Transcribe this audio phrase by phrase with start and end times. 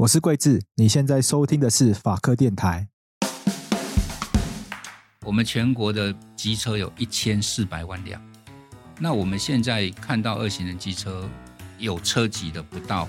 [0.00, 2.86] 我是贵智，你现在收听的是法科电台。
[5.24, 8.20] 我们全国的机车有一千四百万辆，
[9.00, 11.26] 那我们现在看到二行程机车
[11.78, 13.08] 有车级的不到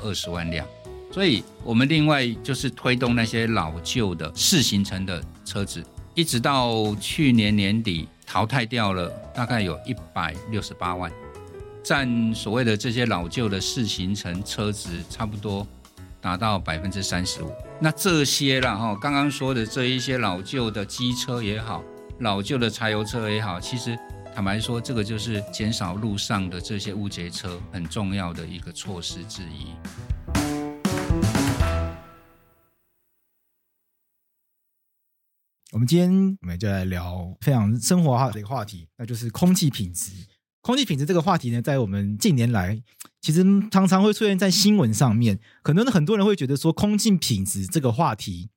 [0.00, 0.66] 二十万辆，
[1.12, 11.12] 所以我们另外就是推动那些老旧的四行程的车子，一直到去年年底淘汰掉了大概有一百六十八万，
[11.84, 15.64] 占所谓的这些老旧的四行程车子差不多。
[16.24, 21.84] 达到百分之三十五，那这些啦哈，刚刚说的这一些老旧的机车也好，
[22.20, 23.94] 老旧的柴油车也好，其实
[24.34, 29.66] 坦白说，这个就是减少路上的这些无节车很重要的一个措施之一。
[35.72, 40.10] 我们今天我们就来聊非常生活化的一个话题，那就是空气品质。
[40.62, 42.82] 空气品质这个话题呢，在我们近年来，
[43.24, 45.40] 其实常常会出现在新闻上面。
[45.62, 48.50] 可能很多人会觉得说，空气品质这个话题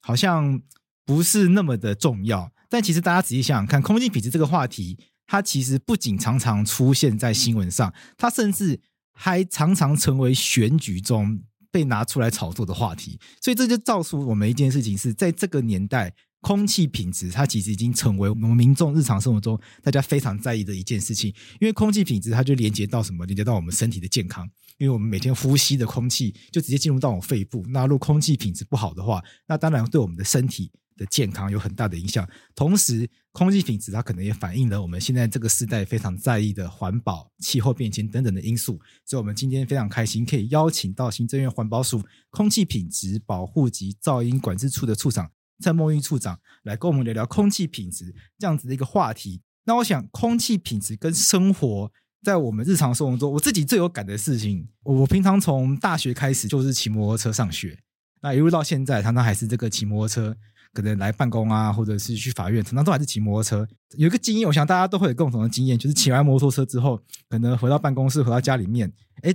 [0.00, 0.62] 好像
[1.04, 2.50] 不是那么的重要。
[2.70, 8.80] 但其实大家仔细想想看，空气品质这个话题，它其实不仅常常出现在新闻上，它甚至
[9.12, 13.20] 还常常成为选举中被拿出来炒作的话题。
[13.42, 16.14] 所以这就造出我们一件事情是，在这个年代。
[16.44, 21.30] 空气品质，它其实已经成为我们民众日常生活中大家非常在意的一件事情。
[21.58, 23.24] 因为空气品质，它就连接到什么？
[23.24, 24.46] 连接到我们身体的健康。
[24.76, 27.64] 因为我们每天呼吸的空气，就直接进入到我们肺部。
[27.68, 32.28] 那如果空气品质不好的话，那当然对我们的身体的健康有很大的影响。
[32.54, 38.78] 同时，空气品质它可能也反映了我们现在这个时代非常在意的环保、气候变迁等等的因素。
[39.06, 45.30] 所以，我们今天非常开心可以邀请到行政院环保署空气品质保护及噪音管制处的处长。
[45.64, 49.40] 蔡孟玉处长来跟我们聊聊空气品质这样子的一个话题。
[49.64, 51.90] 那我想，空气品质跟生活
[52.22, 57.78] 在我们日常生活中，我自己最有感的事情，我平常从大学开始就是骑摩托车上学，
[58.20, 60.36] 那一路到现在，常常还是这个骑摩托车，
[60.74, 63.66] 可能来办公啊，或者是去法院，常常都还是骑摩托车。
[63.96, 67.00] 有一个经验，我想大家都会有共同的经验，就是骑完摩托车之后，
[67.30, 68.92] 可能回到办公室，回到家里面，
[69.22, 69.34] 哎，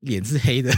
[0.00, 0.70] 脸是黑的，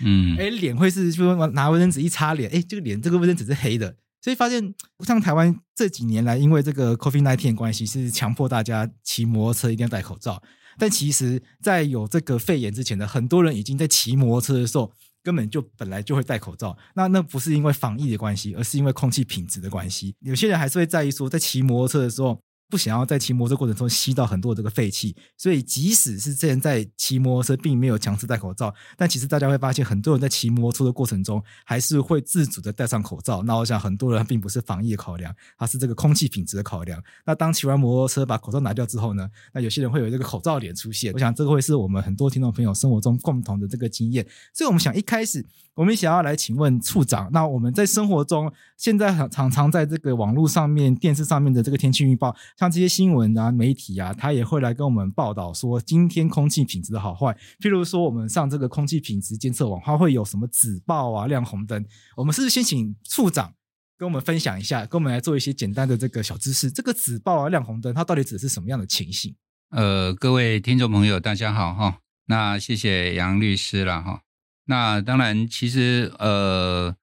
[0.00, 3.94] 嗯， 哎，脸会是，就说拿卫生纸一擦脸，哎，这个脸这个卫生纸是黑的。
[4.20, 10.42] 所以发现，像台湾这几年来，因为这个 COVID-19 关系，是强迫大家骑摩托车一定要戴口罩。
[10.78, 16.76] 但其实，在有这个肺炎之前的，很多人已经在骑摩托车的时候，根本就本来就会戴口罩。
[16.94, 20.14] 那那不是因为防疫的关系，而是因为空气品质的关系。
[20.20, 22.40] 有些人还是会在意说，在骑摩托车的时候。
[22.68, 33.42] 不想要在骑摩托车过程中吸到很多的这个废气，所以即使是之前在骑摩托车并没有强制戴口罩，但其实大家会发现，很多人在骑摩托车的过程中还是会自主的戴上口罩。
[33.44, 37.02] 那我想，很多人并不是防疫的考量，而是这个空气品质的考量。
[37.24, 39.28] 那当骑完摩托车把口罩拿掉之后呢？
[39.52, 41.12] 那有些人会有这个口罩脸出现。
[41.12, 44.26] 我想，这个会是我们很多听众朋友生活中共同的这个经验。
[44.52, 45.44] 所以我们想一开始。
[45.76, 57.36] 我们想要来请问处长，那我们在生活中现在常常在这个网络上面、电视上面的这个天气预报，像这些新闻啊、媒体啊，他也会来跟我们报道说今天空气品质的好坏。
[57.60, 61.84] 譬如说，我们上这个空气品质监测网，它会有什么紫爆啊、亮红灯。
[62.16, 63.52] 我们是不是先请处长
[63.98, 66.70] 跟我们分享一下，跟我们来做一些简单的这个小知识？
[66.70, 69.34] 这个紫爆啊、亮红灯，它到底指的是什么样的情形？
[69.70, 71.98] 呃，各位听众朋友，大家好哈。
[72.28, 74.22] 那谢谢杨律师了哈。
[74.64, 76.96] 那当然，其实呃，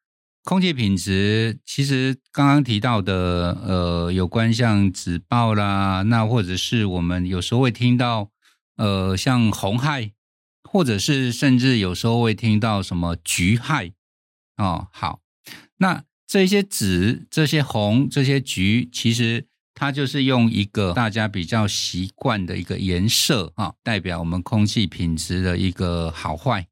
[0.46, 8.30] 空气品质其实刚刚提到的呃，有关像紫爆啦，那或者是我们有时候会听到
[8.76, 10.12] 呃，像红害，
[10.70, 13.94] 或者是甚至有时候会听到什么橘害
[14.58, 14.90] 哦。
[14.92, 15.22] 好，
[15.78, 26.68] 那这些紫、这些红、这些橘，其实它就是用一个大家比较习惯的一个颜色啊，代表我们空气品质的一个好坏。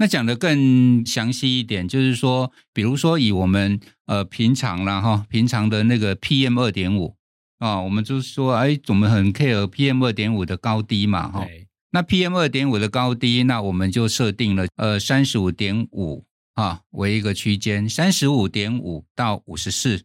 [0.00, 7.16] 那讲得更详细一点，就是说，比如说以我们呃平常啦哈，平常的那个 PM 二点五
[7.58, 11.44] 啊，我们就是说，哎，我们很 care PM 二点五的高低嘛哈。
[11.90, 20.04] 那 PM 二点五的高低，那我们就设定了呃三十五点五啊为一个区间，三十五点五到五十四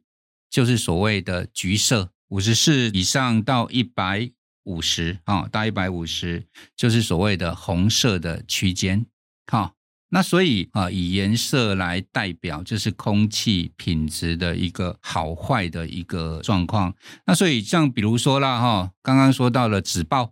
[0.49, 4.31] 就是所谓的橘色，五十四以上到一百
[4.63, 9.05] 五十啊到一百五十就是所谓的红色的区间，
[9.45, 9.75] 好。
[10.13, 16.93] 那所以啊，以颜色来代表，就是空气品质的一个好坏的一个状况。
[17.25, 20.31] 那所以像比如说啦，哈，刚刚说到了紫报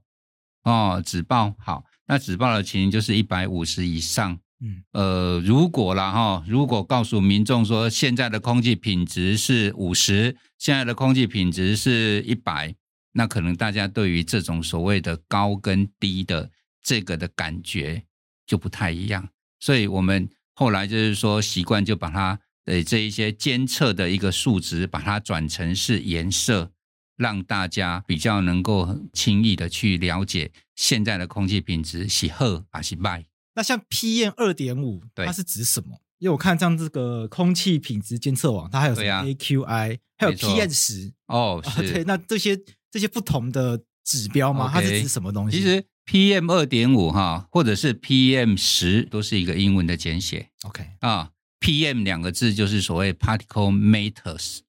[0.66, 4.38] 哦，紫报好，那紫报的情形就是一百五十以上。
[4.63, 12.75] 嗯，呃，如果啦哈，如果告诉民众说现在的空气品质是五十，现在的空气品质是一百，
[13.13, 16.51] 那可能大家对于这种所谓的高跟低的
[16.83, 18.04] 这个的感觉
[18.45, 19.28] 就不太一样。
[19.61, 26.71] 所以，我们后来就是说习惯就把它的这一些监测的一个数值，把它转成是颜色，
[27.15, 33.23] 让大家比较能够轻易的去了解现在的空气品质是好还是坏。
[33.53, 36.01] 那像 PM 二点五，它是指什么？
[36.17, 41.61] 因为我看像这个空气品质监测网，它还有什么 AQI，、啊、还有 PM 十哦。
[41.77, 42.59] 对，那这些
[42.89, 45.57] 这些不同的指标吗？Okay, 它是指什么东西？
[45.57, 50.50] 其实 PM 二点五哈，或者是 PM 十，都是一个英文的简写。
[50.63, 54.59] OK 啊，PM 两个字就是所谓 particle matters，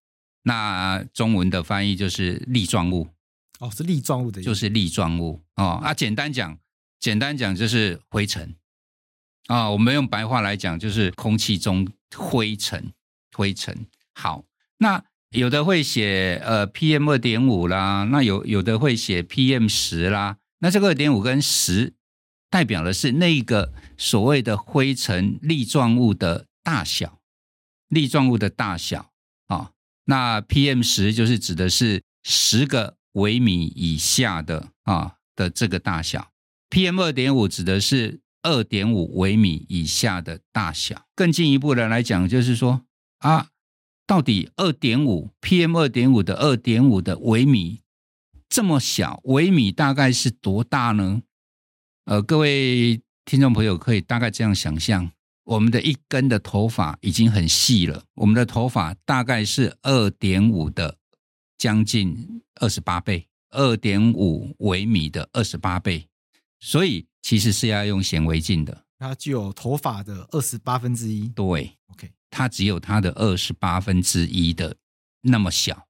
[0.43, 3.08] 那中文的翻译就是粒状物。
[3.58, 5.81] 哦，是粒状物的意思，就是粒状物哦。
[5.82, 6.58] 啊，简单讲，
[7.00, 8.55] 简单讲就是灰尘。
[9.46, 12.93] 啊、哦，我们用白话来讲，就是空气中灰尘，
[13.32, 13.87] 灰尘。
[14.14, 14.44] 好，
[14.78, 20.37] 那有的会写呃 PM 二点五啦，那有有的会写 PM 十啦。
[20.62, 21.93] 那这个二点五跟十
[22.49, 27.19] 代表的是那一个所谓的灰尘粒状物的大小，
[27.88, 29.11] 粒状物的大小
[29.49, 29.73] 啊、
[30.06, 36.31] 那 PM 十就是指的是十个微米以下的啊、的这个大小
[36.70, 38.23] ，PM 二点五指的是。
[38.44, 42.82] 二点五微米以下的大小，更进一步的来讲，就是说
[43.19, 43.50] 啊，
[44.05, 47.81] 到底二点五 PM 二点五的二点五的微米
[48.52, 51.22] 这么小，微米大概是多大呢？
[52.04, 55.10] 呃，各位听众朋友可以大概这样想象，
[55.44, 60.99] 我们的一根的头发已经很细了，我们的头发大概是二点五的
[61.56, 66.06] 将近二十八倍，二点五微米的二十八倍，
[66.60, 67.06] 所以。
[67.25, 71.28] 其实是要用显微镜的，它具有头发的二十八分之一。
[71.28, 74.75] 对，OK，它只有它的二十八分之一的
[75.20, 75.87] 那么小，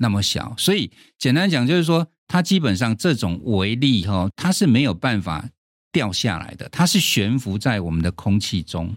[0.00, 0.54] 那么小。
[0.58, 5.48] 所以简单讲就是说，它基本上这种微粒哈，它是没有办法
[5.92, 8.96] 掉下来的，它是悬浮在我们的空气中，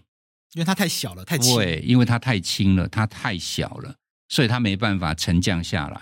[0.53, 1.55] 因为它太小了，太轻。
[1.55, 3.95] 对，因为它太轻了，它太小了，
[4.29, 6.01] 所以它没办法沉降下来。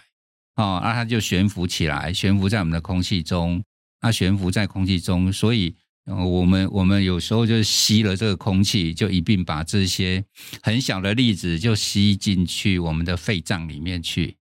[0.55, 3.63] 哦，那它就悬浮起来，悬浮在我们的空气中。
[4.03, 5.75] 它悬浮在空气中，所以
[6.05, 10.25] 我们我们有时候就吸了这个空气，就一并把这些
[10.63, 14.35] 很小的粒子就吸进去我们的肺脏里面去。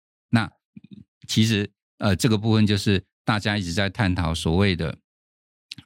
[1.30, 4.98] 那其实呃，这个部分就是大家一直在探讨所谓的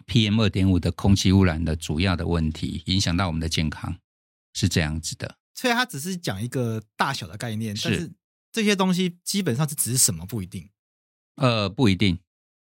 [0.06, 3.96] PM 二点五的空气污染的主要的问题，影响到我们的健康，
[4.55, 5.37] 是这样子的。
[5.55, 8.12] 所以它只是讲一个大小的概念，是，但是
[8.52, 10.70] 这些东西基本上是指什么不一定。
[11.37, 12.19] 呃，不一定，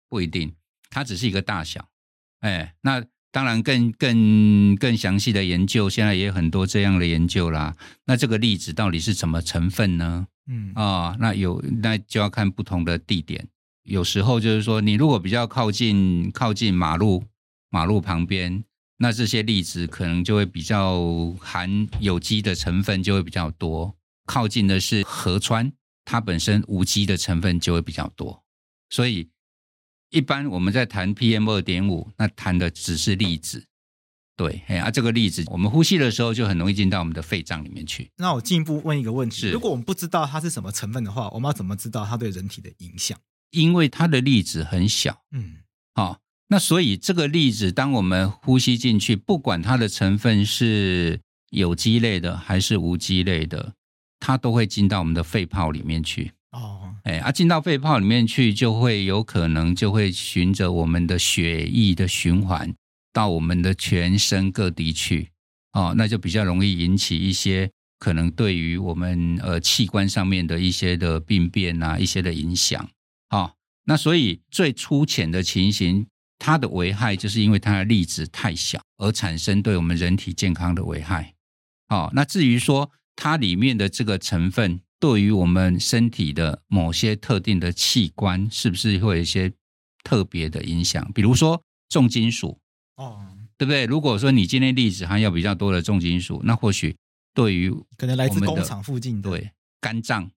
[0.08, 0.54] 不一定。
[0.90, 1.88] 它只是一个大小，
[2.40, 7.76] 哎，那当然更更更详细的研究，现在也有很多这样的研究啦。
[8.04, 10.28] 那这个粒子到底是什么成分呢？
[10.48, 13.46] 嗯啊、那有那就要看不同的地点。
[13.84, 17.22] 有时候就是说，你如果比较靠近靠近马路
[17.70, 18.64] 马路旁边，
[18.96, 23.94] 那这些粒子可能就会比较含有机的成分就会比较多。
[24.26, 25.72] 靠近的是河川，
[26.04, 28.42] 它本身无机的成分就会比较多，
[28.90, 29.28] 所以。
[30.10, 33.66] 一般我们在谈 PM 二点五，那谈的只是粒子，
[34.38, 38.08] 对，哎，啊，这个粒子我们呼吸的时候就很容易进到我们的肺脏里面去。
[38.16, 43.18] 那我进一步问一个问题：如果我们不知道它是什么成分的话，我们要怎么知道它对人体的影响？
[43.50, 45.56] 因为它的粒子很小，嗯，
[45.94, 51.18] 好、哦，那所以这个粒子当我们呼吸进去，不管它的成分是
[51.50, 53.72] 有机类的还是无机类的，
[54.20, 56.30] 它都会进到我们的肺泡里面去。
[56.52, 62.72] 哦，哎，啊，进到肺泡里面去，就会有可能就会循着我们的血液的循环
[63.18, 65.30] 到我们的全身各地去，
[65.72, 72.88] 哦，那就比较容易引起一些可能对于我们呃器官上面的一些的病变啊，一些的影响，
[73.30, 73.54] 哦，
[73.86, 76.06] 那所以最粗浅的情形，
[76.38, 81.34] 它的危害就是因为它的粒子太小而产生对我们人体健康的危害，
[81.88, 84.80] 哦，那至于说它里面的这个成分。
[85.00, 89.52] 对于我们身体的某些特定的器官，是不是会有一些
[90.02, 91.08] 特别的影响？
[91.14, 92.58] 比如说重金属，
[92.98, 93.26] 哦，
[93.56, 93.86] 对不对？
[93.86, 96.94] 如果说你今天粒子含有比较多的重金属，那或许
[97.32, 99.50] 对于可能来自工厂附近的对
[99.80, 100.30] 肝脏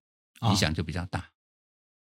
[0.43, 1.29] 影响就比较大。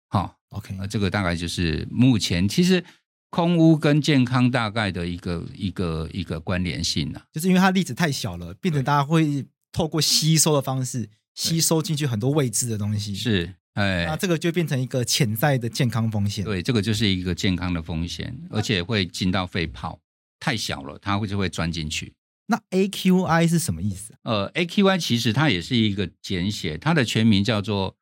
[0.09, 2.85] 好、哦，OK，那这个大概就是目前其实
[3.31, 11.09] 空污跟健康大概的一个一个一个关联性呢、啊，就是因为它粒子太小了，变成大家会透过吸收的方式。
[11.35, 16.45] 吸收进去很多未知的东西，是，哎，那这个就变成一个潜在的健康风险。
[16.45, 19.97] 对，这个就是一个健康的风险，而且会进到肺泡，
[20.41, 22.15] 太小了，它会就会钻进去。
[22.47, 24.15] 那 AQI 是什么意思？
[24.23, 27.97] 呃，AQI 其实它也是一个简写，它的全名叫做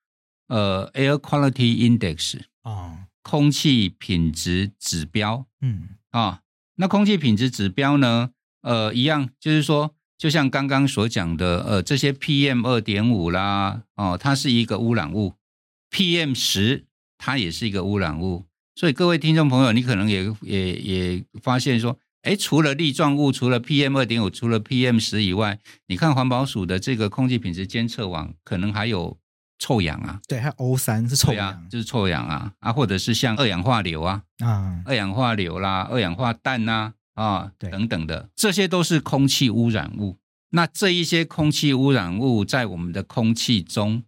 [0.48, 5.46] 呃 Air Quality Index 哦，空气品质指标。
[5.60, 6.42] 嗯，啊，
[6.76, 8.30] 那空气品质指标呢，
[8.62, 9.94] 呃，一样就是说。
[10.18, 15.34] 就像刚刚所讲的，呃，这些 PM 二点五啦，哦，它是一个污染物
[15.90, 16.86] ；PM 十，
[17.18, 18.46] 它也是一个污染物。
[18.74, 29.16] 所以各位听众朋友，你可能也也也发现说，哎，除了粒状物，除了 PM 二点五，除了 PM 十以外，你看环保署的这个空气品质监测网，可能还有
[29.60, 40.18] 臭氧啊，对，还有 O 三是臭氧，啊，就是臭氧啊，啊，或者是像二氧化硫啊，啊，二氧化硫啦，二氧化氮呐，啊，啊对等等的，这些都是空气污染物。
[40.50, 44.02] 那这一些空气污染物在我们的空气中，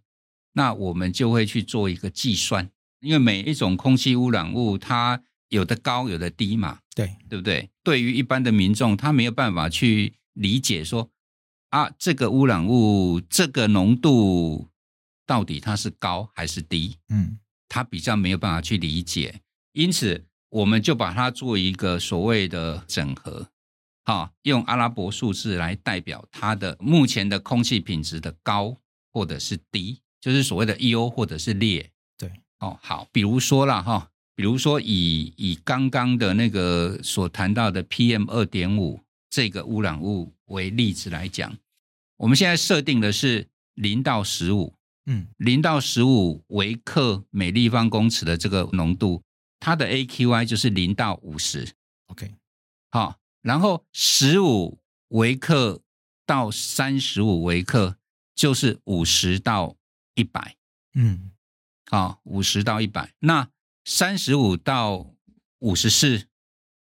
[0.55, 2.69] 那我们就会去做一个计算。
[2.99, 7.69] 因为每一种空气污染物，它有的高，有的低嘛，对对不对？
[7.83, 11.09] 对于一般的民众，他没有办法去理解说
[11.69, 14.67] 啊，这个污染物这个浓度
[15.25, 16.97] 到底它是高还是低？
[17.09, 17.37] 嗯，
[17.67, 19.41] 他比较没有办法去理解，
[19.73, 23.49] 因此我们就把它做一个所谓的整合，
[24.05, 28.75] 啊，用阿拉伯数字来代表它的目前的空气品质的高
[29.11, 31.91] 或者是低，就是所谓的优或者是劣。
[32.17, 38.97] 对哦，好，比如说啦，哈，比如说以以刚刚的那个所谈到的 PM 二点五
[39.29, 41.57] 这个污染物为例子来讲，
[42.15, 44.73] 我们现在设定的是零到十五，
[45.07, 49.21] 嗯，零到十五微克每立方公尺的这个浓度，
[49.59, 51.67] 它的 AQI 就是零到五十
[52.07, 52.33] ，OK，
[52.91, 54.79] 好，然后十五
[55.09, 55.81] 微克
[56.25, 57.97] 到三十五微克
[58.33, 59.75] 就是五十到
[60.15, 60.55] 一百，
[60.93, 61.29] 嗯。
[61.91, 63.49] 好，五十到一百，那
[63.91, 65.15] 三十五到
[65.61, 66.27] 五十四，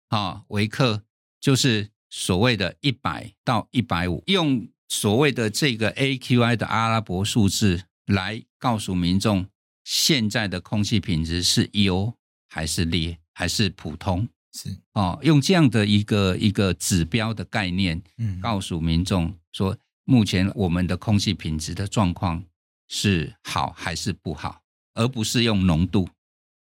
[0.09, 1.03] 啊，微克
[1.39, 9.47] 就是所谓的一百到一百五，用所谓的这个 AQI 的阿拉伯数字来告诉民众，
[9.85, 12.13] 现在的空气品质是优
[12.49, 14.27] 还是劣还是普通？
[14.51, 22.43] 是啊，用这样的一个一个指标的概念，嗯，告诉民众说，目前我们的空气品质的状况
[22.89, 24.61] 是好还是不好？
[24.93, 26.09] 而不是用浓度，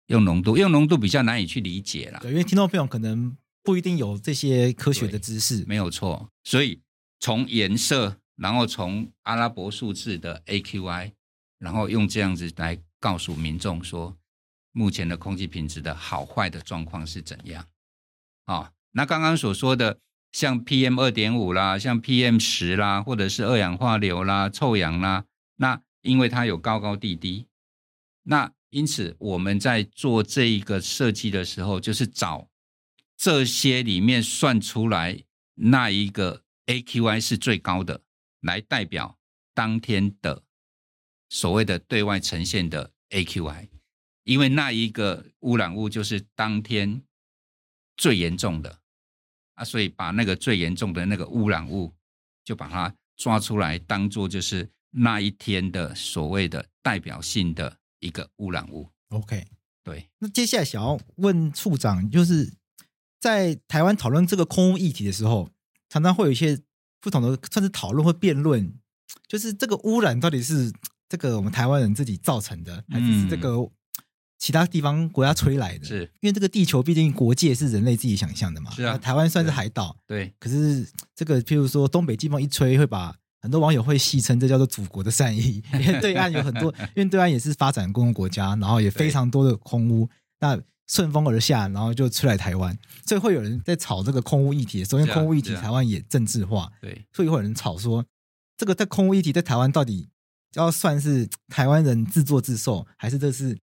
[0.08, 2.20] 用浓度，用浓度比较难以去理解了。
[2.20, 6.30] 对，因为听众朋友可能不一定有这些科学的知识，没有错。
[6.44, 6.80] 所以
[7.18, 11.12] 从颜色，然后从阿拉伯数字的 AQI，
[11.58, 14.16] 然后用这样子来告诉民众说，
[14.72, 17.66] 目前的空气品质的好坏的状况是怎样。
[18.44, 19.98] 啊，那刚刚所说的
[20.30, 25.24] 像 PM 二点五啦，像 PM 十啦，或者是二氧化硫啦、臭氧啦，
[25.56, 27.46] 那因为它有高高低低。
[28.22, 32.50] 那因此，我们在做这一个设计的时候，就是找
[33.16, 38.02] 这些里面算出来那一个 AQI 是最高的，
[38.42, 39.18] 来代表
[39.54, 40.42] 当天的
[41.30, 43.70] 所谓的对外呈现的 AQI，
[44.24, 47.02] 因为那一个污染物就是当天
[47.96, 48.80] 最严重的
[49.54, 51.94] 啊，所以把那个最严重的那个污染物
[52.44, 57.78] 就把它抓出来，当做就是那一天的所谓的代表性的。
[58.00, 59.46] 一个污染物，OK，
[59.82, 60.08] 对。
[60.18, 62.52] 那接下来想要问处长，就是
[63.20, 65.50] 在台湾讨论这个空污议题的时候，
[65.88, 66.58] 常常会有一些
[67.00, 68.74] 不同的算是讨论或辩论，
[69.28, 70.72] 就是这个污染到底是
[71.08, 73.56] 这个我们台湾人自己造成的，还是是这个
[74.38, 75.84] 其他地方国家吹来的？
[75.86, 78.70] 是因为这个地球毕竟国界是人类自己想象的嘛？
[78.72, 80.34] 是啊，台湾算是海岛，对。
[80.38, 90.08] 可是这个譬如说东北季风一吹，会把很多网友会戏称这叫做祖国的善意， 因为对岸有很多，因为对岸也是发展公共国家，然后也非常多的空屋，
[90.40, 92.76] 那顺风而下，然后就出来台湾，
[93.06, 94.84] 所以会有人在炒这个空屋议题。
[94.84, 98.04] 首先，空屋议题台湾也政治化，对，所以会有人炒说，
[98.56, 100.08] 这个在空屋议题在台湾到底
[100.54, 103.58] 要算是台湾人自作自受，还是这是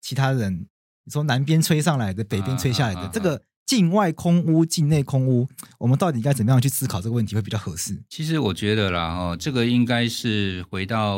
[0.00, 0.66] 其他人
[1.10, 3.42] 从南边吹上来的，北边吹下来的这个？
[3.72, 5.48] 境外空屋、境内空屋，
[5.78, 7.98] 我们到底该怎么样去思考这个问题会比较合适？
[8.10, 11.16] 其实我觉得啦，哦，这个应该是回到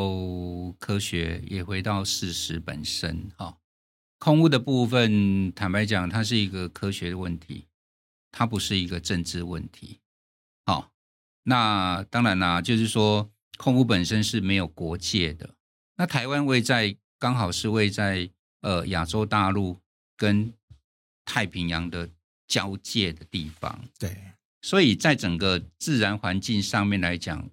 [0.78, 3.28] 科学，也回到事实本身。
[3.36, 3.56] 哈，
[4.20, 7.66] 空屋的部分，坦白讲，它是一个科学的问题，
[8.30, 9.98] 它不是一个政治问题。
[10.64, 10.92] 好，
[11.42, 15.50] 那当然啦，就是说，空屋本身是没有国界的。
[15.96, 18.30] 那台湾位在，刚好是位在
[18.60, 19.80] 呃亚洲大陆
[20.16, 20.52] 跟
[21.24, 22.08] 太平洋的。
[22.46, 24.16] 交界的地方，对，
[24.62, 27.48] 所以在整个自然环境上面来讲，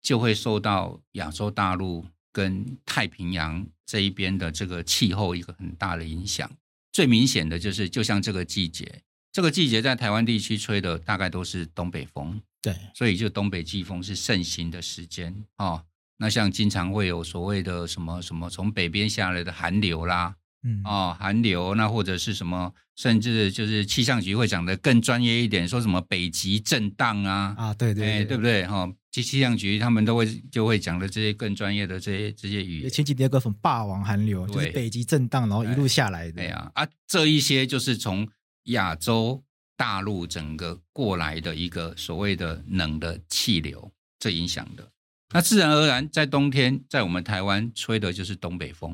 [0.00, 6.50] 就会受到亚洲大陆跟太平洋这一边的这个气候一个很大的影响。
[6.92, 15.84] 最明显的就是，就像这个季节，这个季节在台湾地区吹的大概都是东北风，对，所以就东北季风是盛行的时间哦。
[16.18, 20.36] 那像经常会有所谓的什么什么从北边下来的寒流啦。
[20.64, 28.66] 嗯哦，寒流那或者是什么，甚至就是气象局会讲的更专业一点，说什么北极震荡啊啊，对对对，对不对？
[28.66, 32.90] 哈、哦，气气象局他们都会就会讲的这些更专业的这些这些语言。
[32.90, 36.32] 前几天有个什么霸王寒流，就是北极震荡，然后一路下来的。
[36.32, 38.28] 对呀，啊，这一些就是从
[38.64, 39.42] 亚洲
[39.76, 43.90] 大陆整个过来的一个所谓的冷的气流，
[44.20, 44.88] 这影响的。
[45.34, 48.92] 那自然而然，在冬天，在我们台湾吹的就是东北风；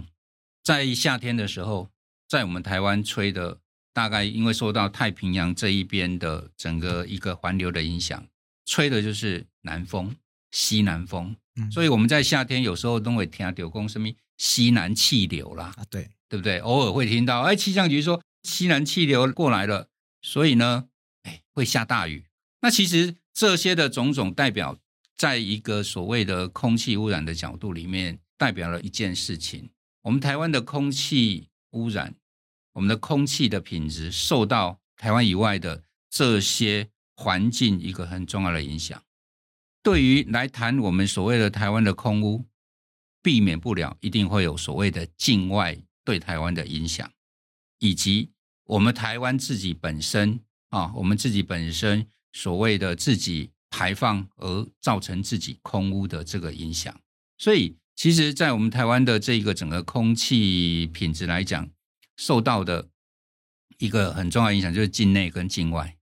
[0.69, 1.89] 在夏天的时候，
[2.29, 3.59] 在我们台湾吹的，
[3.95, 8.23] 大概因为受到太平洋这一边的整个一个环流的影响。
[8.67, 10.15] 吹的就是南风，
[10.51, 16.59] 西南风，嗯、所以我们在夏天有时候都会听到公什么西南气流啦，啊，对，对不对？
[16.59, 19.89] 偶尔会听到，哎，气象局说西南气流过来了，
[20.21, 20.91] 所以呢，
[21.23, 22.27] 哎，会下大雨。
[22.61, 24.79] 那其实这些的种种代表，
[25.17, 29.71] 在一个所谓的空气污染的角度里面，代表了一件事情：
[30.09, 32.15] 我们台湾的空气污染，
[32.73, 36.89] 我们的空气的品质受到台湾以外的这些。
[37.21, 39.03] 环境一个很重要的影响，
[39.83, 42.47] 对于来谈我们所谓的台湾的空污，
[43.21, 47.11] 避免不了一定会有所谓的境外对台湾的影响，
[47.81, 48.31] 以及
[48.67, 50.39] 我们台湾自己本身
[50.69, 56.97] 啊，我们自己本身所谓的自己排放而造成自己空污的这个影响。
[57.37, 61.69] 所以，其实，在我们台湾的这个整个空气品质来讲，
[62.17, 62.91] 受到的
[63.79, 65.97] 一个很重要影响就是境内跟境外。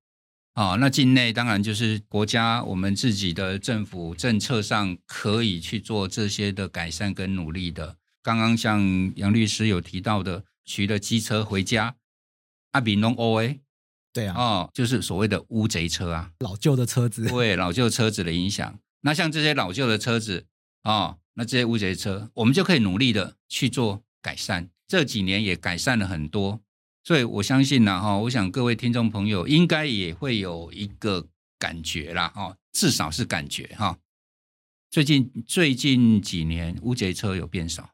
[0.53, 7.97] 啊、哦，那境内当然就是国家我们自己的政府政策上可以去做这些的改善跟努力的。
[8.23, 11.97] 刚刚像杨律师有提到的，骑了机车回家，
[12.73, 13.62] 阿比弄 O A，
[14.12, 18.79] 对啊，哦，就是所谓的乌贼车啊，老旧的车子，对老旧车子的影响。
[19.00, 20.45] 那像这些老旧的车子
[20.83, 24.71] 啊、哦，那这些乌贼车，我们就可以努力的去做改善。
[24.88, 26.62] 这几年也改善了很多。
[27.05, 31.28] 所以我相信呢，哈，我想各位听众朋友应该也会有一个
[31.59, 33.99] 感觉啦，哈，至少是感觉哈。
[34.90, 37.90] 最近最近几年乌贼车有变少，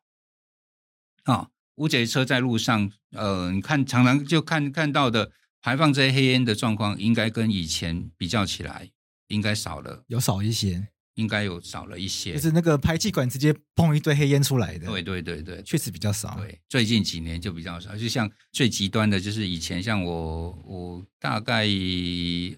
[1.24, 8.88] 啊，乌贼车在路上，呃，你看常常就看看到的排放这些黑烟的状况，应该跟以前比较起来，
[9.26, 10.88] 应该少了，有少一些。
[11.14, 14.86] 应该有少了一些，就是那个排气管直接砰一堆黑烟出来的。
[14.86, 16.36] 对对对对，确实比较少。
[16.36, 17.94] 对，最近几年就比较少。
[17.96, 21.66] 就像最极端的，就是以前像我，我大概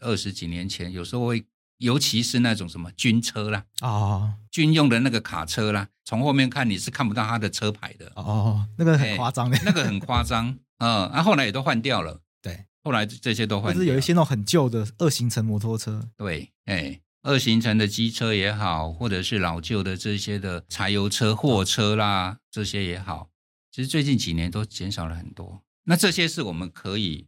[0.00, 1.44] 二十几年前，有时候会，
[1.78, 8.12] 尤其是那种什么军车啦，哦，军用的那个卡车啦，从后面看你是看不到它的车牌的。
[8.14, 10.56] 哦，那个很夸张的，那个很夸张。
[10.78, 12.20] 嗯，啊，后来也都换掉了。
[12.40, 13.74] 对，后来这些都换掉了。
[13.74, 16.08] 就是有一些那种很旧的二行程摩托车。
[16.16, 17.00] 对，哎。
[17.24, 23.30] 二行程的机车也好，或者是老旧的这些的柴油车、货车啦，这些也好，
[23.72, 25.62] 其实最近几年都减少了很多。
[25.84, 27.26] 那这些是我们可以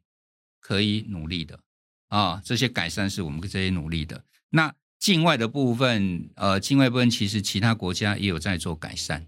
[0.60, 1.60] 可以努力的
[2.08, 4.22] 啊，这些改善是我们这些努力的。
[4.50, 9.26] 那境外的部分，呃，境外部分其实其他国家也有在做改善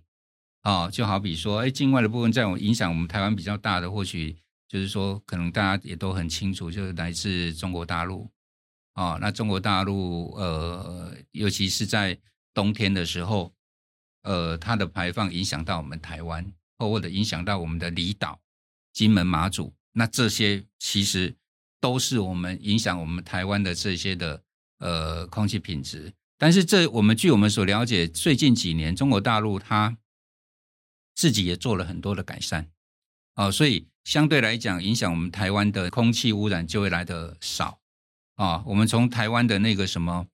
[0.61, 4.37] 啊，就好比说，哎，境外的部分在我影响我们台湾比较大的，或许
[4.68, 8.31] 就是说，可能大家也都很清楚，就是来自中国大陆。
[8.98, 12.18] 啊、哦，那中国大陆呃，尤其是在
[12.52, 13.54] 冬天的时候，
[14.22, 16.44] 呃，它的排放影响到我们台湾，
[16.78, 18.40] 或者影响到我们的离岛、
[18.92, 21.37] 金门、马祖，那这些其实
[21.80, 24.42] 都是我们影响我们台湾的这些的
[24.80, 26.12] 呃空气品质。
[26.37, 29.96] 但是这我们据我们所了解，最近几年中国大陆它
[31.14, 32.68] 自己也做了很多的改善，
[33.34, 37.78] 啊、哦，所以相对来讲，影响我们台湾的空气污染就会来得少。
[38.38, 40.24] 啊、哦，我们从台湾的那个什么，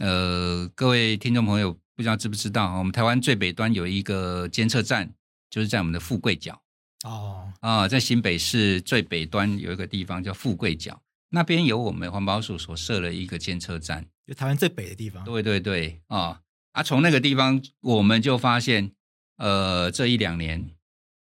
[0.00, 5.14] 呃，各位听众朋友不知道知不知道，我们台湾最北端有一个监测站，
[5.48, 6.60] 就是在我们的富贵角。
[7.04, 15.22] 哦，啊，在新北市最北端有一个地方叫富贵角，那边有我们环保署所设了一个监测站，就台湾最北的地方。
[15.22, 16.40] 对对对，啊
[16.72, 18.90] 啊，从那个地方我们就发现，
[19.36, 20.68] 呃，这一两年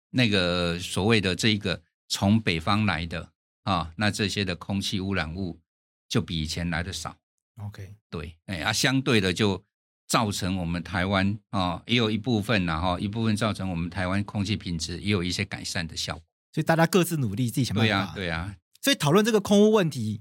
[0.10, 3.30] 那个所谓的这一个从北方来的
[3.62, 5.60] 啊，那这些的空气污染物。
[6.12, 7.16] 就比以前来的少
[7.56, 9.64] ，OK，对，哎啊，相对的就
[10.10, 16.24] 造成我们台湾啊、哦，也有一部分然后一部分造成我们台湾空气品质也有一些改善的效果。
[16.52, 17.92] 所以大家各自努力，自己想办法。
[17.92, 18.54] 对、啊，对、啊。
[18.82, 20.20] 所以讨论这个空污问题，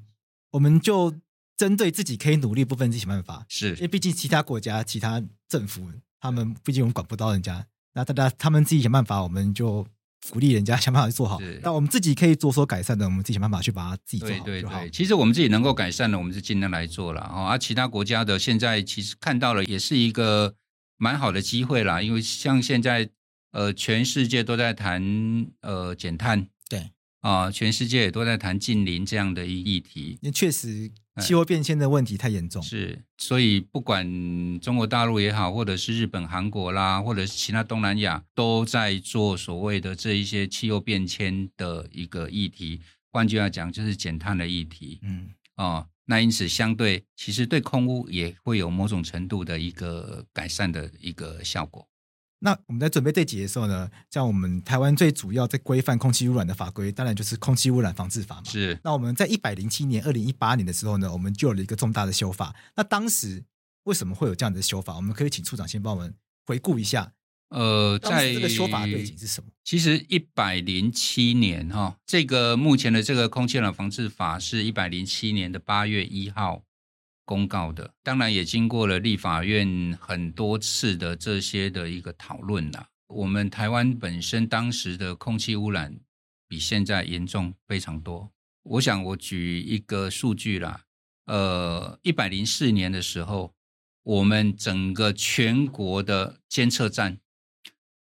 [0.53, 1.13] 我们就
[1.57, 3.45] 针对自己可以努力部分自己想办法。
[3.49, 9.85] 是，因为毕竟其他国家、其他政府，他们毕竟我们管不到人家，那大家他们自己想办法，我们就。
[10.29, 14.45] 鼓励人家想办法去做好，那我们自己可以做所改善的，我们自己想办法去把它自己做好。
[14.45, 17.49] 对对对，其实我们自己能够改善的，我们是尽量来做了啊。
[17.49, 20.55] 而其他国家的现在其实看到了，也是一个
[20.99, 22.03] 蛮好的机会啦。
[22.03, 23.09] 因为像现在
[23.53, 25.03] 呃，全世界都在谈
[25.63, 30.19] 呃减碳，对啊，全世界也都在谈近邻这样的一议题。
[30.23, 32.63] 那确实气候变迁的问题太严重。
[32.63, 34.05] 是，所以不管
[34.61, 42.81] 中国大陆也好，或者是日本、韩国啦，或者是其他东南亚，都在做所谓的这一些气候变迁的一个议题。
[43.13, 44.99] 换句话讲，就是减碳的议题。
[45.03, 51.87] 嗯，哦，那因此相对其实对空污也会有某种程度的一个改善的一个效果。
[52.43, 58.45] 那我们在准备这集的时候呢，像我们台湾最主要在规范空气污染的法规，当然就是《空气污染防治法》嘛。
[58.51, 58.79] 是。
[58.83, 62.57] 那我们在一百零七年，二零一八年的时候呢，我们就有了一个重大的修法。
[62.77, 63.45] 那当时
[63.85, 64.97] 为什么会有这样的修法？
[64.97, 66.15] 我们可以请处长先帮我们
[66.47, 67.13] 回顾一下。
[67.51, 69.51] 呃，在这个修法的背景是什么？
[69.65, 76.63] 其实一百零七年哈，这个目前的这个《空气污染防治法》是一百零七年的八月一号。
[77.31, 82.89] 公告的，当然也经过了立法院很多次的这些的一个讨论啦。
[83.07, 85.97] 我们台湾本身当时的空气污染
[86.49, 88.29] 比现在严重非常多。
[88.65, 90.83] 我想我举一个数据啦，
[91.27, 93.55] 呃，一百零四年的时候，
[94.03, 97.17] 我们整个全国的监测站，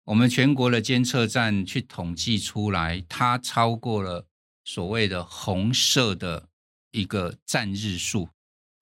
[0.03, 4.27] 我们全国的监测站去统计出来，它超过了
[4.65, 6.49] 所谓的红色的
[6.91, 8.27] 一个站日数。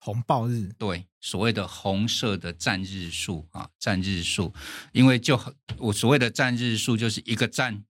[0.04, 4.52] 红爆日，对，所谓的红色的站日数啊，站日数，
[4.92, 5.40] 因为就
[5.78, 7.82] 我所谓的站日数就是一个站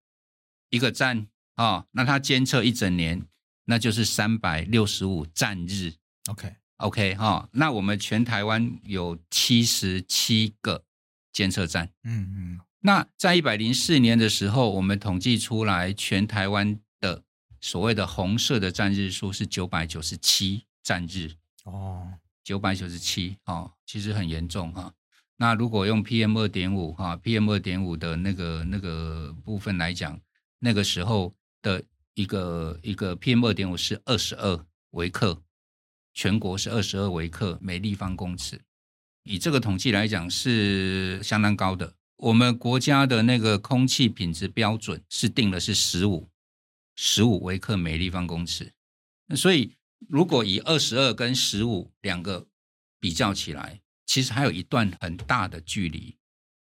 [0.71, 3.27] 一个站啊，那它监测一整年，
[3.65, 5.95] 那就是三百六十五站日。
[6.29, 10.85] OK OK 哈，那我们全台湾有七十七个
[11.33, 11.91] 监测站。
[12.05, 17.25] 嗯嗯，那在一百零四年的时候，我们统计出来，全台湾的
[17.61, 21.33] 所谓的红色的站日数是九百九十七站日。
[21.65, 24.93] 哦，九百九十七哦，其实很严重哈、
[25.37, 30.21] 那如果用 PM 二点五哈，PM 二点五的那个那个部分来讲，
[30.59, 31.83] 那个时候的
[32.15, 35.43] 一个一个 PM 二点五是二十二微克，
[36.13, 38.61] 全国是二十二微克每立方公尺。
[39.25, 41.95] 以这个统计来讲是相当高的。
[42.17, 46.29] 我们国家的那个空气品质标准是定的是十五
[46.95, 48.71] 十五微克每立方公尺，
[49.27, 49.75] 那所以。
[50.09, 52.47] 如果以二十二跟十五两个
[53.01, 56.17] 比较起来，其实还有一段很大的距离。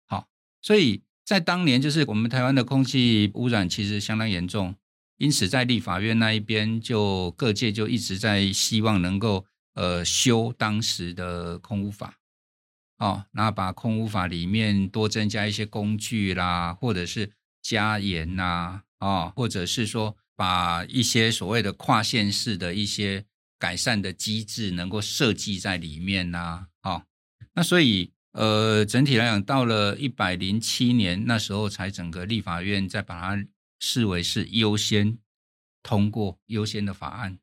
[0.07, 0.29] 好，
[0.61, 4.75] 所以在当年，就是我们台湾的空气污染其实相当严重，
[5.17, 12.19] 因此在立法院那一边，就各界就一直在希望能够呃修当时的空污法，
[12.99, 23.25] 哦，那把空污法里面多增加一些工具啦，或者是加严呐，啊、哦，或者是说把一些所谓的跨县市的一些
[23.61, 27.07] 改善的机制能够设计在里面呐、啊，哦，
[27.53, 33.47] 那所以呃，整体来讲，到了一百零七年那时候，才整个立法院再把它
[33.79, 35.19] 视为是优先
[35.83, 37.39] 通过优先的法案。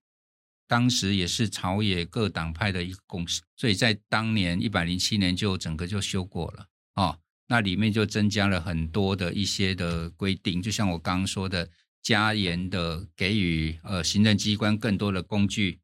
[0.68, 11.70] 当时也是朝野各党派的一个共识，所以在当年一百零七年就整个就修过了，哦，那里面就增加了很多的一些的规定，就像我刚刚说的，
[12.02, 15.80] 加严的给予呃行政机关更多的工具。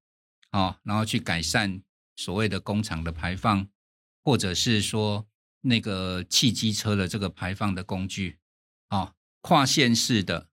[0.54, 1.84] 哦，然后去改善
[2.16, 3.68] 所谓的工厂的排放，
[4.24, 5.28] 或者是说
[5.62, 8.40] 那个汽机车的这个排放的工具，
[8.90, 10.48] 哦，跨线式的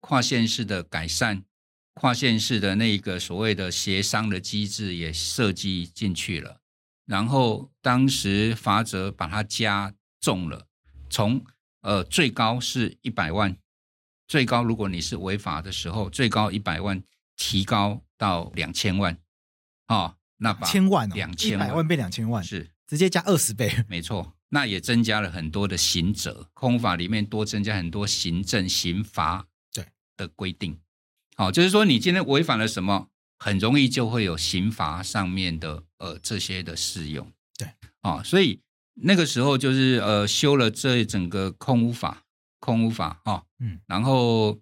[0.00, 1.44] 跨线式的改善，
[1.94, 6.60] 跨线式的那个所谓的协商的机制也设计进去了。
[7.04, 10.66] 然后当时法则把它加重了，
[11.10, 11.44] 从
[11.82, 13.56] 呃最高是一百万，
[14.26, 17.02] 最高如果你是违法的时候，最高一百万。
[17.38, 19.18] 提高到两千万，
[19.88, 24.34] 哦，那把千万两千万，一百万变两千万，是直接加二十倍， 没错。
[24.48, 29.84] 那也增加了很多的刑责，空法里面多增加很多行政刑罚对
[30.16, 30.78] 的规定。
[31.36, 37.30] 好，就是说你今天违反了什么，很容易就会有刑罚上面的呃这些的适用。
[37.58, 37.68] 对，
[38.02, 38.60] 啊，所以
[38.94, 42.22] 那个时候就是呃修了这整个空屋法，
[42.60, 44.60] 空屋法啊，嗯，然后。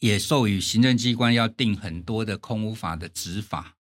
[0.00, 3.76] 也授予行政机关要定很多的空屋法的执法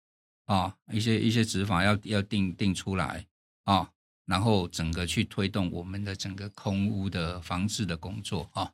[0.46, 3.26] 啊，一些一些执法要要定定出来
[3.66, 3.92] 啊，
[4.26, 8.72] 然后整个去推动我们的整个空屋的防治的工作啊。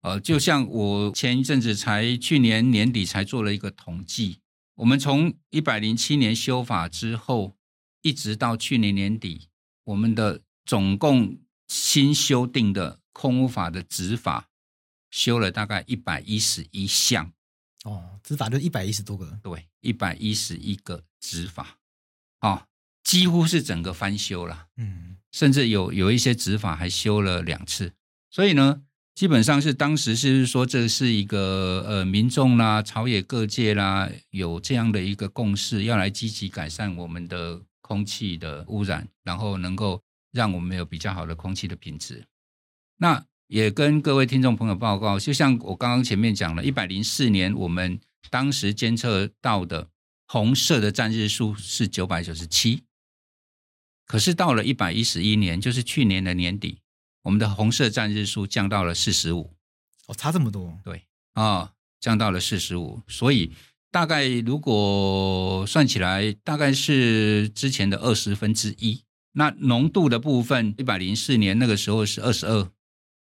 [0.00, 4.40] 呃，就像我前一阵子才去年年底才做了一个统计，
[4.74, 7.54] 我们从一百零七年修法之后，
[8.02, 9.48] 一直到去年年底，
[9.84, 14.48] 我们的总共新修订的空屋法的执法。
[15.12, 17.32] 修了大概一百一十一项，
[17.84, 21.78] 哦，执法就一百一十多个，对，一百一十一个执法，
[22.40, 22.66] 哦，
[23.04, 27.92] 几乎是整个翻修了，嗯，甚至有有一些执法还修了两次，
[28.30, 28.82] 所以呢，
[29.14, 42.24] 基本上是当时是说这是一个呃民众啦、朝野各界啦有这样的一个共识，要来积极改善我们的空气的污染，然后能够让我们有比较好的空气的品质。
[42.96, 49.90] 那也跟各位听众朋友报告，就像我刚刚前面讲了，一百零四年我们当时监测到的
[50.26, 52.84] 红色的占日数是九百九十七，
[54.06, 56.78] 可是到了一百一十一年，就是去年的年底。
[57.24, 59.52] 我们的红色占日数降到了四十五，
[60.06, 61.02] 哦，差这么多，对
[61.34, 63.52] 啊、哦，降到了四十五，所以
[63.90, 69.02] 大概如果算起来，大概是之前的二十分之一。
[69.32, 72.70] 那浓度的部分，一百零四年那个时候是二十二，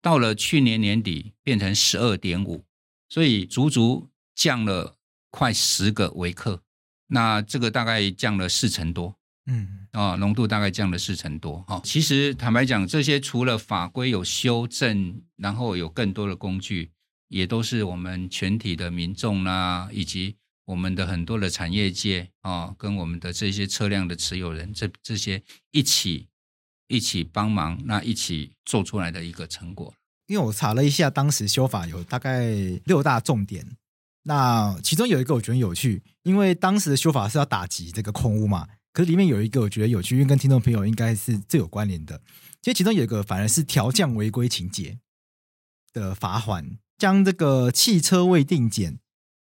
[0.04, 2.62] 到了去年年底变成十二点五，
[3.08, 4.98] 所以足足降了
[5.30, 6.60] 快十个微克，
[7.06, 9.16] 那这个大概降了四成多。
[9.46, 11.62] 嗯，啊，浓度大概降了四成多。
[11.62, 16.90] 哈，其实坦白讲，这些除了法规有修正，然后有更多的工具，
[17.28, 20.36] 也都是我们全体的民众啦，以及
[20.66, 26.28] 我们的很多的产业界啊，跟我们的这些车辆的持有人，这这些一起
[26.88, 29.92] 一起帮忙，那一起做出来的一个成果。
[30.26, 32.50] 因为我查了一下，当时修法有大概
[32.84, 33.66] 六大重点，
[34.22, 38.68] 那其中有一个我觉得有趣，因为当时的修法是要打击这个空屋嘛。
[38.92, 42.20] 可是里面有一个我觉得有趣，因为跟听众朋友应该是最有关联的。
[42.62, 44.98] 其实其中有一个反而是调降违规情节
[45.92, 48.98] 的罚款，将这个汽车未定检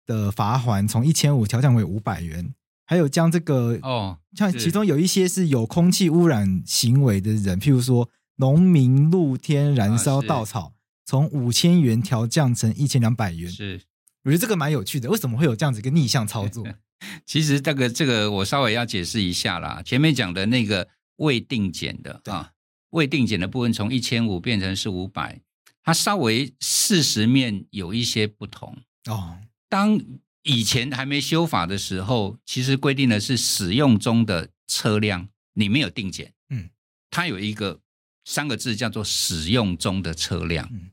[0.05, 2.53] 的罚款从一千五调降为五百元，
[2.85, 10.73] 还有将这个哦，像其中有一些是有空气污染行为的人，譬如说农民露天燃烧稻草，
[11.05, 13.51] 从五千元调降成一千两百元。
[13.51, 13.81] 是，
[14.23, 15.09] 我觉得这个蛮有趣的。
[15.09, 16.65] 为什么会有这样子一个逆向操作？
[17.25, 19.81] 其实这个这个我稍微要解释一下啦。
[19.83, 22.51] 前面讲的那个未定检的啊，
[22.91, 25.41] 未定检的部分从一千五变成是五百，
[25.83, 29.37] 它稍微事实面有一些不同哦。
[29.69, 29.99] 当
[30.45, 36.69] 以前还没修法的时候，其实规定的是使用中的车辆你没有定检，嗯，
[37.11, 37.81] 它有一个
[38.23, 40.67] 三个字叫做使用中的车辆。
[40.71, 40.91] 嗯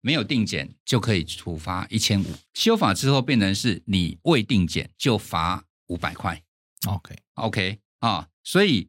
[0.00, 6.40] 没有定检就可以处罚一千五，修法之后变成是你未定检就罚五百块。
[6.86, 8.88] OK OK 啊，所以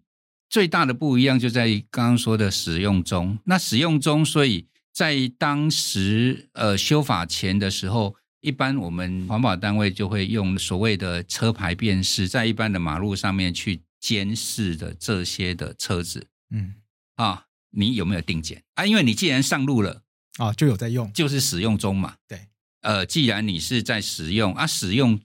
[0.52, 3.40] 最大的不一样就在于刚刚说的使用中。
[3.46, 16.76] 那使用中，所以在当时呃修法前的时候，一般我们环保单位就会用所谓的车牌辨识，在一般的马路上面去监视的这些的车子，嗯
[17.16, 18.86] 啊，你有没有定检啊？
[18.86, 20.04] 因为你既然上路了。
[20.38, 22.16] 啊，就有在用，就是使用中嘛。
[22.26, 22.48] 对，
[22.80, 25.20] 呃，既然你是在使用啊，使用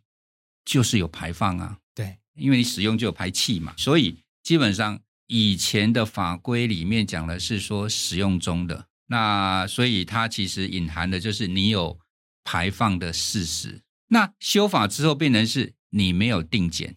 [0.64, 1.78] 就是有排放啊。
[1.94, 4.98] 对，因为你使用就有排气嘛，所以基本上
[5.28, 11.96] 以前的法规里面讲的是说使用中的，那所以它其实隐含的就是你有
[12.44, 13.82] 排放的事实。
[14.08, 16.96] 那修法之后变成是你没有定检，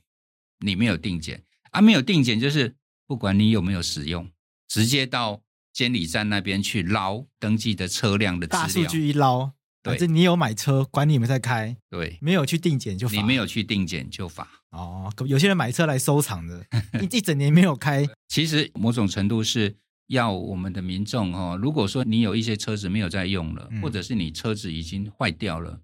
[0.60, 2.76] 你没有定检啊，没有定检就是
[3.08, 4.30] 不管你有没有使用，
[4.68, 5.42] 直接到。
[5.74, 9.52] 监理站那边去捞登记的车辆的资料，大数据一捞，
[9.84, 14.48] 反正你有买车，管你有没有在开，对，没有去定检就罚，你没有去定检就罚。
[14.72, 16.66] 哦，有些人买车来收藏的，
[17.00, 18.04] 一一整年没有开。
[18.28, 19.76] 其实某种程度是
[20.08, 25.82] 要我们的民众哦，如果说你有一些车子没有在用了，嗯、或者是你车子已经坏掉了，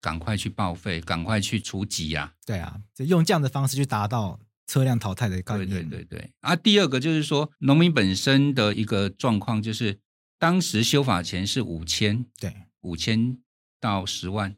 [0.00, 2.34] 赶快去报废，赶快去除籍啊。
[2.46, 4.40] 对啊，就用这样的方式去达到。
[4.64, 6.30] 车辆淘汰的概念，对对对对。
[6.40, 9.98] 啊，第二个就是说，农民本身的一个状况，就是
[10.38, 13.36] 当时修法前是五千，对，五千
[13.80, 14.56] 到十万。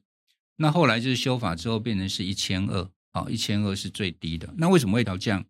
[0.57, 4.55] 那后来就是修法之后变成是一千二，好，一千二是最低的。
[4.59, 5.45] 那为什么会调降？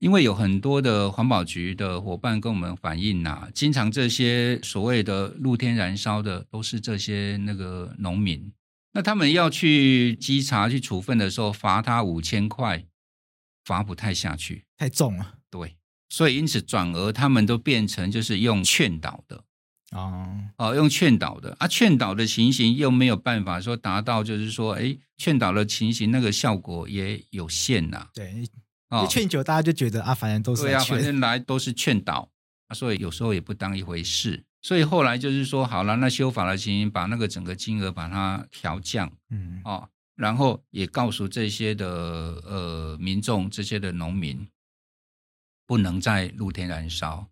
[0.00, 8.52] 因为有很多的环保局的伙伴跟我们反映呐、啊，经常这些所谓的露天燃烧的，都是这些那个农民。
[8.92, 12.84] 那他们要去稽查去处分的时候，罚他五千块。
[13.62, 15.34] 罚不太下去，太重了。
[15.50, 15.76] 对，
[16.08, 19.44] 所以因此转而他们都变成就是用劝导的
[19.92, 28.08] 哦，哦，用劝导的啊，劝导的情形又没有办法说达到，就是说，哎，劝导的情形那个效果也有限呐。
[28.14, 28.48] 对，
[28.90, 32.28] 哦，劝酒大家就觉得啊，反正都是对啊，反正来都是劝导
[32.68, 34.44] 啊，所以有时候也不当一回事。
[34.62, 39.88] 所以后来就是说，好了，那修法的情形，把那个整个金额把它调降，嗯，哦。
[40.16, 41.86] 然后也告诉这些的
[42.44, 44.46] 呃民众，这些的农民
[45.66, 47.26] 不能在露天燃烧。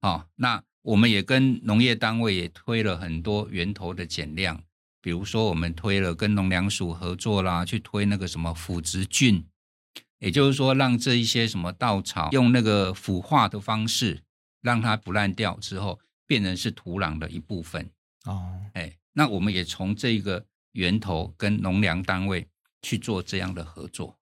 [0.00, 4.62] 好、哦，那我们也跟农业单位也推了很多源头的减量，
[5.00, 9.44] 比如说我们推了跟农粮署合作啦，去推那个什么腐殖菌，
[10.18, 14.22] 也就是说让这一些什么稻草用那个腐化的方式
[14.60, 17.90] 让它不烂掉之后，变成是土壤的一部分。
[18.24, 22.46] 哦，哎，那我们也从这个源头跟农粮单位
[22.82, 24.18] 去做这样的合作，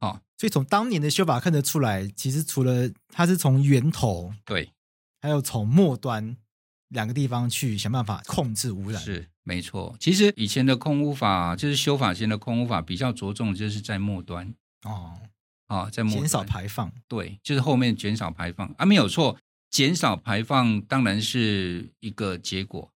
[0.00, 4.72] 哦，所以从当年的修法看得出来，其实除了它是从源头，对，
[5.20, 6.36] 还有从末端
[6.88, 9.94] 两个地方去想办法控制污染，是没错。
[10.00, 15.20] 其实以前的空污法就是修法前的空污法比较着重就是在末端，哦，
[15.70, 19.38] 啊、哦，在末减少排放，对，就是后面减少排放啊，没有错。
[19.70, 22.90] 减少排放当然是一个结果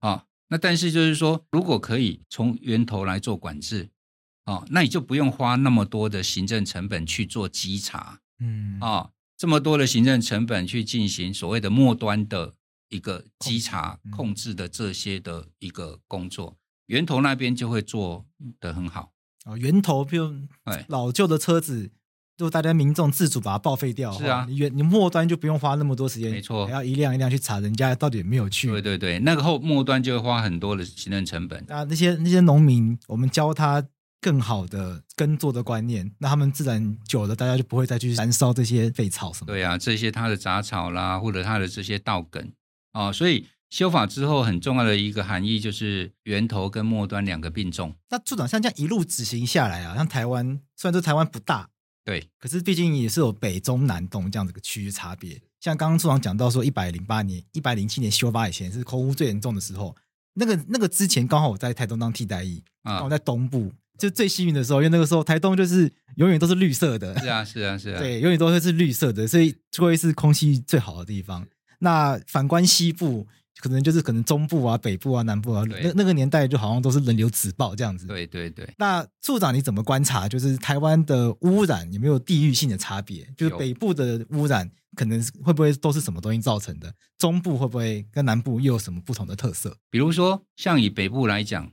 [0.00, 3.88] 啊，那但是就是说，如果可以从源头来做管制
[4.44, 12.52] 啊，那你就不用花那么多的行政成本去做稽查，嗯啊，这么多的行政成本去进行所谓的末端的
[12.90, 18.26] 一个稽查控制的这些的一个工作，源头那边就会做
[18.60, 20.34] 得很好啊，源头比如
[20.86, 21.92] 老旧的车子。
[22.40, 28.66] 就大家民众自主把它报废掉，是啊，你原你末端就不用花那么多时间，没错，还要一辆一辆去查人家到底有没有去。
[28.68, 31.62] 对对对，那个后末端就会花很多的行政成本。
[31.68, 33.84] 那，那些那些农民，我们教他
[34.22, 39.46] 更好的耕作的观念，那他们自然久了，大家就不会再去燃烧这些废草什么。
[39.48, 42.42] 对啊，这些他的杂草啦，或者他的这些稻梗
[42.92, 47.94] 啊、哦，所以修法之后很重要的一个含义就是源头跟末端两个并重。
[48.08, 51.68] 那处长像这样一路执行下来啊，像台湾，虽然说台湾不大。
[52.10, 55.40] 对，可是毕竟也是有北中南东这样子个区域差别。
[55.60, 59.94] 像刚刚处长讲到说，一百零八年、一百零七年修法以前是空污最严重的时候，
[60.34, 67.16] 那个那个之前刚好我在台东当替代役，刚好在东部，就最幸运的时候，因为那个时候台东就是永远都是绿色的。
[67.20, 71.46] 是啊，是啊，是啊， 对，永远都会是绿色的，所以就会是空气最好的地方。
[71.78, 73.28] 那反观西部。
[73.60, 78.06] 可能就是可能中部啊、北部啊、南部啊，那那个年代就好像都是人流纸爆这样子。
[78.06, 78.68] 对对对。
[78.78, 80.28] 那处长你怎么观察？
[80.28, 83.28] 就是台湾的污染有没有地域性的差别？
[83.36, 86.92] 就是北部的污染可能会不会都是什么东西造成的？
[87.18, 89.76] 中部会不会跟南部又有什么不同的特色？
[89.90, 91.70] 比如说，像以北部来讲，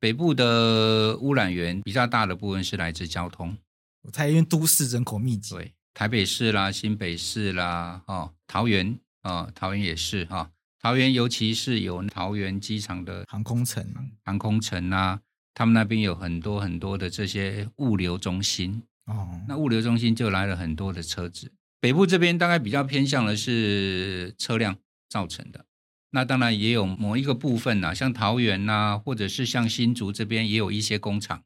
[0.00, 3.56] 北部的污染源比较大的部分是来自交通。
[4.02, 5.54] 我猜因为都市人口密集。
[5.54, 10.40] 对，台北市啦、新北市啦、哦，桃园啊、哦，桃园也是哈。
[10.40, 13.84] 哦桃园，尤其是有桃园机场的航空城，
[14.24, 15.20] 航空城啊，
[15.54, 19.40] 他们那边有很多很多的这些物流中心哦。
[19.48, 21.52] 那物流中心就来了很多的车子。
[21.80, 24.76] 北部这边大概比较偏向的是车辆
[25.08, 25.64] 造成的。
[26.10, 31.42] 那当然也有某一个部分啊，像桃园呐、啊，或者是像新竹这边也有一些工厂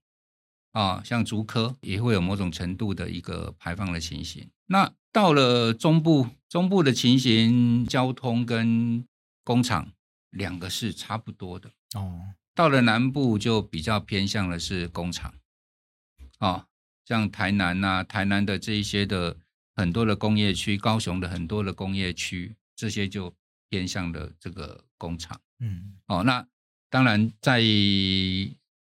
[0.73, 4.49] 啊，像竹科也会有某种程度的一个排放的情形。
[4.67, 9.05] 那到了中部，中部的情形，交通跟
[9.45, 9.93] 工厂
[10.31, 11.71] 两个是差不多的。
[11.95, 15.35] 哦，到了南部就比较偏向的是工厂，
[16.39, 16.67] 哦，
[17.05, 19.37] 像台南呐、啊，台南的这一些的
[19.75, 23.35] 很多的工业区，高雄的很多的工业区，这些就
[23.69, 26.47] 偏向的这个工厂，嗯，哦，那
[26.89, 27.63] 当然在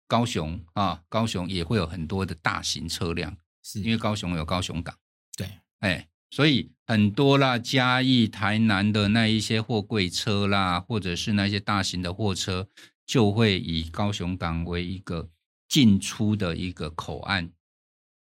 [0.08, 3.82] 高雄啊，高雄也会有很多的大型车辆，是。
[3.82, 4.98] 因为高雄有高雄港，
[5.36, 6.08] 对，哎。
[6.30, 12.68] 所以很多啦，嘉义、台南的那一些货柜车啦，或者是那些大型的货车，
[13.06, 15.30] 就会以高雄港为一个
[15.70, 17.50] 进出的一个口岸。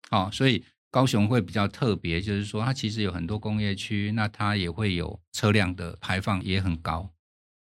[0.09, 7.13] 好，所以高雄会比较特别，就是说它其实有很多工业区，那它也会有车辆的排放也很高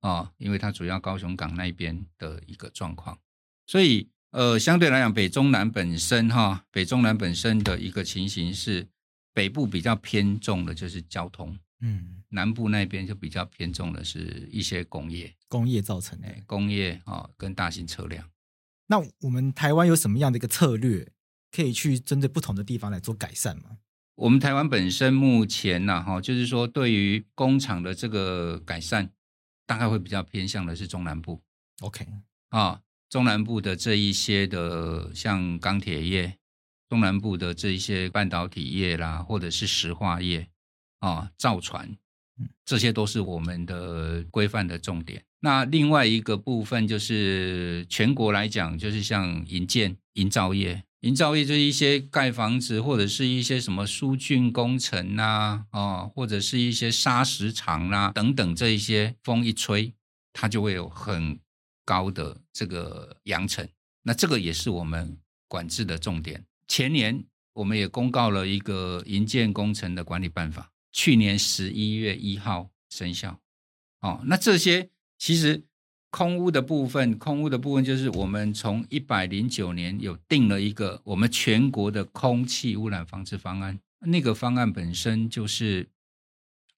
[0.01, 3.19] 啊，因为它主要高雄港那边的一个状况。
[3.67, 8.92] 所以呃，相对来讲，北中南本身哈，北中南本身的一个情形是。
[9.35, 18.29] 北部比较偏重的就是交通，嗯，南部那边就比较偏重的是一些工业，工业造成的工业啊，跟大型车辆。
[18.89, 21.13] 那我们台湾有什么样的一个策略，
[21.51, 23.79] 可以去针对不同的地方来做改善吗？
[24.17, 29.11] 我们台湾本身目前呢，哈，就是说对于工厂的这个改善，
[29.67, 31.43] 大概会比较偏向的是中南部。
[31.81, 32.07] OK，
[32.51, 36.39] 啊，中南部的这一些的，像钢铁业。
[36.93, 40.47] 东南部的这一些半导体业啦，或者是石化业
[40.99, 41.97] 啊，造船，
[42.67, 45.25] 这些都是我们的规范的重点。
[45.41, 59.95] 那另外一个部分就是全国来讲，就是像营建、营造业，营造业就是一些盖房子或者是一些什么疏浚工程呐，啊，或者是一些砂石场啦等等，这一些风一吹，
[60.35, 61.41] 它就会有很
[61.87, 63.67] 高的这个扬尘。
[64.03, 65.17] 那这个也是我们
[65.49, 66.45] 管制的重点。
[66.73, 73.39] 前年我们也公告了一个营建工程的管理办法，去年十一月一号生效。
[74.01, 75.63] 哦，那这些其实
[76.09, 85.91] 空污的部分，空污的部分就是我们从一百零九年有定了一个我们全国的空气污染防治方案，那个方案本身就是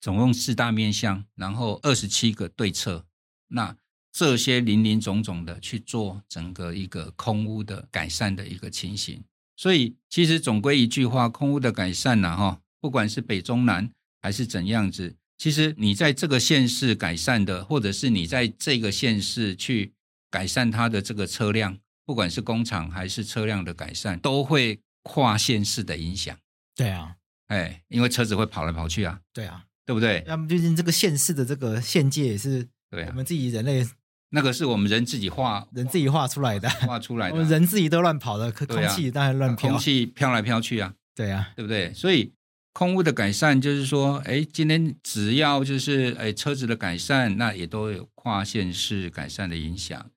[0.00, 3.06] 总共四大面向，然后二十七个对策。
[3.46, 3.76] 那
[4.10, 9.22] 这些林林总总的去做整个一个空污的改善的一个情形。
[9.56, 13.88] 所以，其实总归一句话，空污的改善呐，哈，不管是北中南
[14.20, 19.92] 还是怎样子，其实你在这个县市改善的，或者是你在这个县市去
[20.30, 26.36] 改善它的这个车辆，不管是工厂还是车辆的改善，都会跨县市的影响。
[26.74, 27.14] 对啊，
[27.46, 29.20] 哎，因为车子会跑来跑去啊。
[29.32, 30.24] 对啊，对不对？
[30.26, 33.86] 那么最近这个县市的这个县界也是，对，我们自己人类。
[34.34, 37.34] 那个是我们人自己画，人自己画出来的，画出来的。
[37.34, 40.92] 我们人自己都乱跑的，空气当然乱飘，空气飘来飘去啊。
[41.14, 41.94] 对啊，对不对？
[41.94, 42.32] 所以
[42.72, 50.10] 空污的改善就是说，哎，今天只要就是哎车子的改善，那也都有跨县市改善的影响。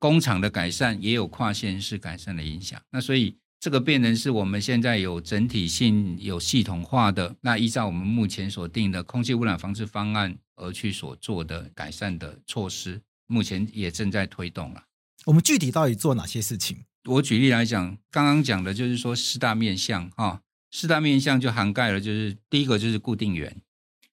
[0.00, 2.80] 工厂的改善也有跨县市改善的影响。
[2.90, 13.00] 那所以这个变成是我们现在有整体性、有系统化的，那依照我们目前所定的空气污染防治方案而去所做的改善的措施。
[13.26, 14.84] 目前也正在推动了。
[15.26, 16.84] 我们具体到底做哪些事情？
[17.04, 23.60] 我举例来讲，刚刚讲的就是说四大面向哈，四大面向就涵盖了，就是第一个就是固定源，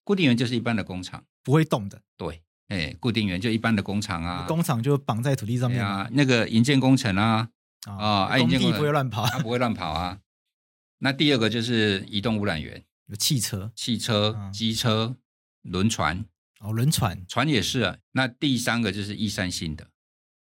[0.03, 2.01] 固定源就是一般的工厂，不会动的。
[2.17, 7.49] 对，哎，固定源就一般的工厂啊，工厂就绑在土地上面啊，那个营建工程啊，
[7.85, 10.19] 啊，工地不会乱跑，它不会乱跑啊。
[10.99, 15.15] 那第二个就是移动污染源，有汽车、汽车、机车、
[15.63, 16.25] 轮船。
[16.61, 17.25] 哦，轮船。
[17.27, 17.97] 船也是啊。
[18.11, 19.89] 那第三个就是易散性的，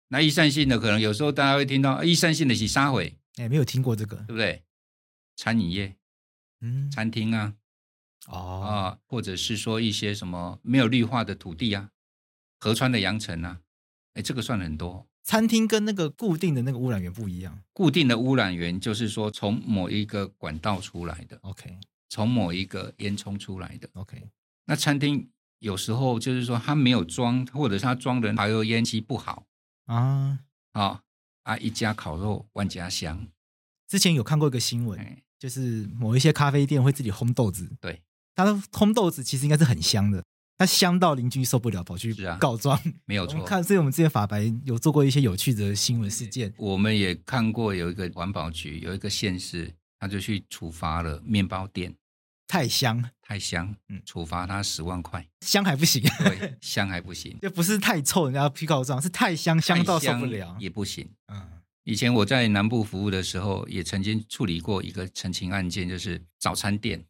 [0.10, 3.18] 那易散性的可能有时候大家会听到易散性的是沙毁？
[3.36, 4.64] 哎，没有听过这个，对不对？
[5.36, 5.96] 餐饮业，
[6.62, 7.54] 嗯，餐厅啊，
[8.28, 8.62] 哦。
[8.62, 11.92] 啊，或者是说一些什么没有绿化的土地啊，
[12.60, 13.62] 河川的扬尘啊，
[14.16, 15.08] 哎，这个算很多。
[15.24, 21.78] 餐厅跟那个固定的那个污染源不一样，固定的污染源就是说从某一个管道出来的，OK，
[22.10, 24.30] 从某一个烟囱出来的，OK，
[24.66, 25.30] 那餐厅。
[25.60, 29.46] 有时候就是说他没有装，或者是他装的排油烟机不好
[29.86, 30.40] 啊
[30.74, 31.02] 啊
[31.44, 31.58] 啊！
[31.58, 33.28] 一家烤肉万家香。
[33.88, 37.72] 之前有看过一个新闻，就是某一些咖啡店会自己烘豆子。
[37.80, 38.02] 对，
[38.36, 40.24] 他的烘豆子其实应该是很香的，
[40.58, 42.78] 他香到邻居受不了，跑去告状。
[42.78, 43.42] 啊、没有 错。
[43.46, 46.54] 看，所以我们之前法白有做过一些有趣的新闻事件。
[46.58, 51.96] 我们也看过有一个环保局有一个县市，他就去处罚了面包店。
[52.48, 60.56] 太香，太香，嗯，处罚他十万块，香还不行，对，香还不行， 就不是太臭，人家批告状，是太香，香到受不了。
[60.58, 61.08] 也不行。
[61.28, 61.46] 嗯，
[61.84, 67.04] 以前我在南部服务的时候，也曾经处理过一个澄清案件，就是早餐店，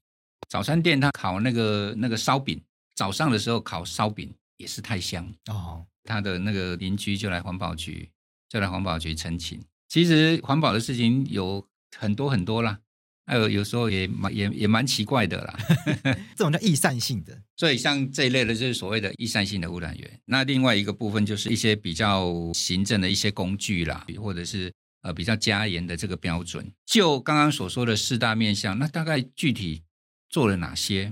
[0.50, 2.60] 早餐店他烤那个那个烧饼，
[2.96, 5.32] 早上的时候烤烧饼也是太香。
[5.50, 8.10] 哦，他的那个邻居就来环保局，
[8.50, 9.62] 就来环保局澄清。
[9.88, 11.64] 其实环保的事情有
[11.96, 12.80] 很多很多啦。
[13.28, 15.60] 还有有时候也蛮也也蛮奇怪的啦，
[16.34, 20.20] 这种叫易散性的，所以像这一类的就是所谓的易散性的污染源。
[20.24, 24.72] 那另外一个部分就是一些比较行政的一些工具啦，或者是
[25.02, 26.72] 呃比较加严的这个标准。
[26.86, 29.84] 就刚刚所说的四大面向，那大概具体
[30.30, 31.12] 做了哪些？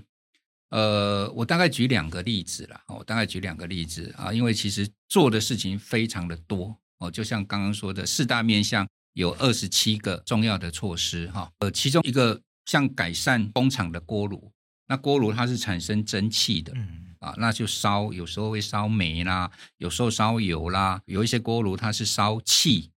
[0.70, 8.88] 呃，我大概举两个例子啦，我大概举两个例子啊，因为其实做的事情非常的多哦，就像刚刚说的四大面向。
[9.16, 14.52] 有二十七个重要的措施哈，呃，其中一个像改善工厂的锅炉，
[14.88, 22.92] 那锅炉它是产生蒸汽的，嗯啊，那就烧，有时候会烧煤啦，有时候烧油啦，有一些锅炉它是烧气，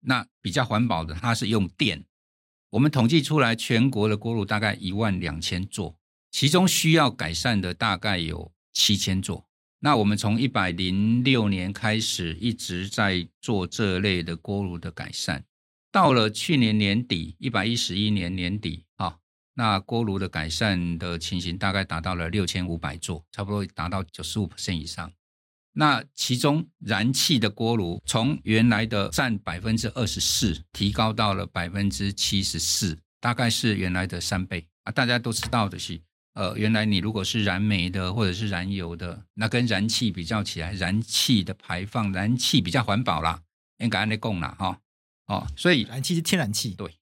[0.00, 2.04] 那比较环保的它是用电。
[2.68, 5.96] 我们统计出来，全国的锅炉大概一万两千座，
[6.30, 9.46] 其中需要改善的大概有七千座。
[9.80, 15.42] 那我们从一百零六年开始一直在做这类的锅炉的改善。
[15.94, 19.16] 到了去年年底，一百一十一年年底啊，
[19.54, 25.12] 那锅炉的改善的情形大概达到了六千五百座，差不多达到九十五%以上。
[25.74, 34.90] 那其中燃气的锅炉从原来的占百分之二十四，提高到了百分之七十四，大概是原来的三倍啊。
[34.90, 36.00] 大家都知道的是，
[36.32, 43.40] 呃，原来你如果是燃煤的或者是燃油的，那跟燃气比较起来，燃气的排放，燃气比较环保啦，
[43.78, 44.80] 应该按你供啦，哈。
[45.56, 46.94] 所以燃气是天然气，对，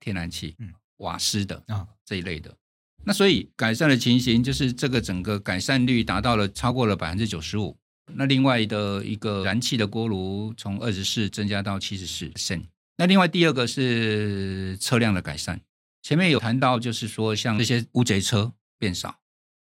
[0.00, 2.56] 天然气，嗯，瓦斯的啊、哦、这一类的。
[3.04, 7.76] 那所以改善的情形就是这个整个改善率达到了超过了百分之九十五。
[8.14, 12.64] 那另外的一个燃气的锅炉从二十四增加到七十四升。
[12.96, 15.60] 那另外第二个是车辆的改善，
[16.02, 19.20] 前面有谈到就是说像这些乌贼车变少。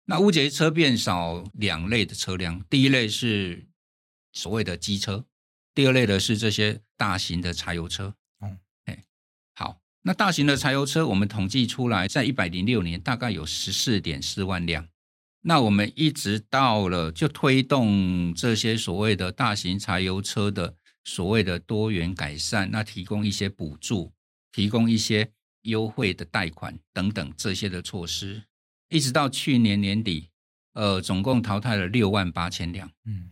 [0.04, 3.66] 那乌贼车变少两类的车辆，第一类是
[4.32, 5.24] 所谓的机车。
[5.74, 9.04] 第二类的是这些大型的柴油车，嗯，哎，
[9.54, 14.88] 好，那大型的柴油车我们统计出来，在一百零六年大概有十四点四万辆，
[15.42, 20.74] 那我们一直到了就推动这些所谓的大型柴油车的
[21.04, 24.12] 所谓的多元改善，那提供一些补助，
[24.52, 25.30] 提供一些
[25.62, 28.42] 优惠的贷款等等这些的措施，
[28.88, 30.30] 一直到去年年底，
[30.72, 32.90] 呃，总共淘汰了六万八千辆。
[33.04, 33.28] 嗯，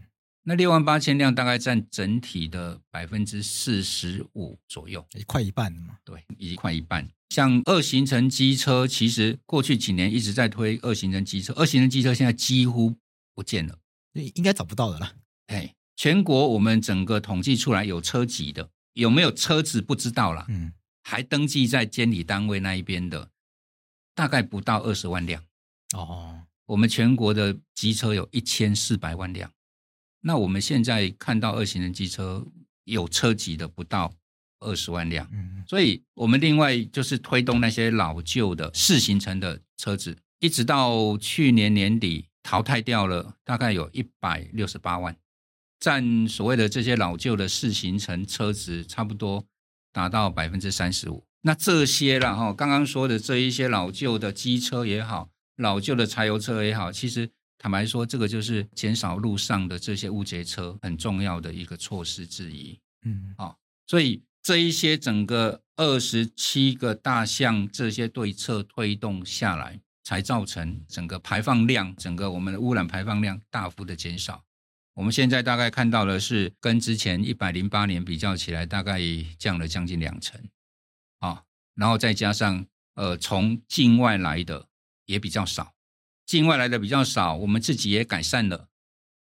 [0.46, 5.96] 那六万八千辆大概占整体的百分之四十五左右，快一半了嘛？
[6.04, 7.08] 对，已经快一半。
[7.30, 12.94] 像二行程机车，其实过去几年一直在推二行程机车，二行程机车现在几乎
[13.34, 13.78] 不见了，
[14.34, 15.14] 应该找不到的啦。
[15.46, 20.44] 哎，全国我们整个统计出来有车籍的，有没有车子不知道了。
[20.48, 23.30] 嗯，还登记在监理单位那一边的，
[24.14, 25.42] 大概不到二十万辆。
[25.96, 29.50] 哦，我们全国的机车有一千四百万辆，
[30.24, 32.44] 那我们现在看到二行程机车
[32.84, 34.12] 有车籍的不到。
[34.60, 35.28] 二十万辆，
[35.68, 45.14] 所以我们另外就是推动那些老旧的四行程的车子，一直到去年年底淘汰掉了，大概有一百六十八万，
[45.78, 49.44] 占所谓的这些老旧的四行程车子差不多
[49.92, 51.26] 达到百分之三十五。
[51.42, 57.28] 那这些了哈，刚刚说的这一些老旧的机车也好，老旧的柴油车也好，其实
[57.64, 62.78] 坦白说，这个就是减少路上的这些无节车很重要的一个措施之一。
[63.06, 64.22] 嗯，好，所以。
[64.42, 74.44] 这一些整个二十七个大项这些对策推动下来，才造成整个排放量，整个我们的污染排放量大幅的减少。
[74.92, 79.00] 我们现在大概看到的是，跟之前一百零八年比较起来，大概
[79.38, 80.38] 降了将近两成。
[81.20, 81.42] 啊，
[81.74, 84.68] 然后再加上呃，从境外来的
[85.06, 85.73] 也比较少，
[86.26, 88.68] 境外来的比较少，我们自己也改善了，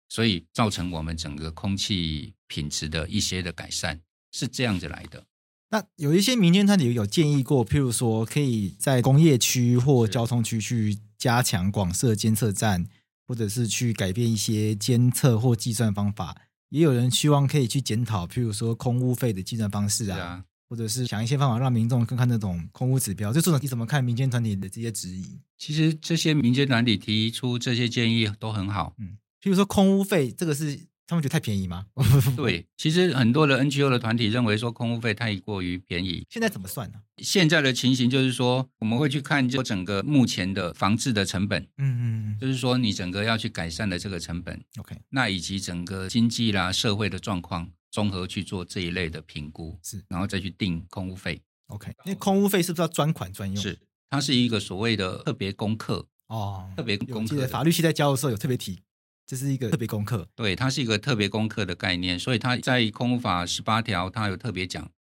[0.09, 4.01] 所以造成我们整个空气品质的一些的改善。
[4.31, 5.23] 是这样子来的。
[5.69, 12.85] 那有一些民间团体有建议过，譬如说可以在工业区或交通区去加强广设监测站，
[13.25, 16.35] 或者是去改变一些监测或计算方法。
[16.67, 23.31] 也有人希望可以去检讨，譬如说空污费的计算方式啊，啊或者是想一些方法让民众更看那种空屋指标。
[23.33, 25.39] 就这种你怎么看民间团体的这些质疑？
[25.57, 28.93] 其实这些民间团体提出这些建议都很好。
[28.99, 30.87] 嗯，譬如说空屋费这个是。
[31.07, 31.85] 他们觉得太便宜吗？
[32.35, 36.25] 对，其实很多的 NGO 的团体认为说空屋费太过于便宜。
[36.31, 36.97] 现在怎么算呢？
[37.17, 51.89] 现在的情形就是说，我们会去看就整个目前的防治的成本，嗯嗯，就是说你整个要去改善的这个成本，OK，那以及整个经济啦、社会的状况，综合去做这一类的评估，是，然后再去定空屋费，OK。
[52.03, 53.55] 那空屋费是不是要专款专用？
[53.55, 53.79] 是，
[54.09, 57.47] 它是一个所谓的特别功课哦，特别功课。
[57.47, 58.81] 法律系在教的时候有特别提。
[59.25, 64.91] 这是一个特别功课，对，它是一个特别功课的概念，所以它在空屋法十八条，它有特别讲，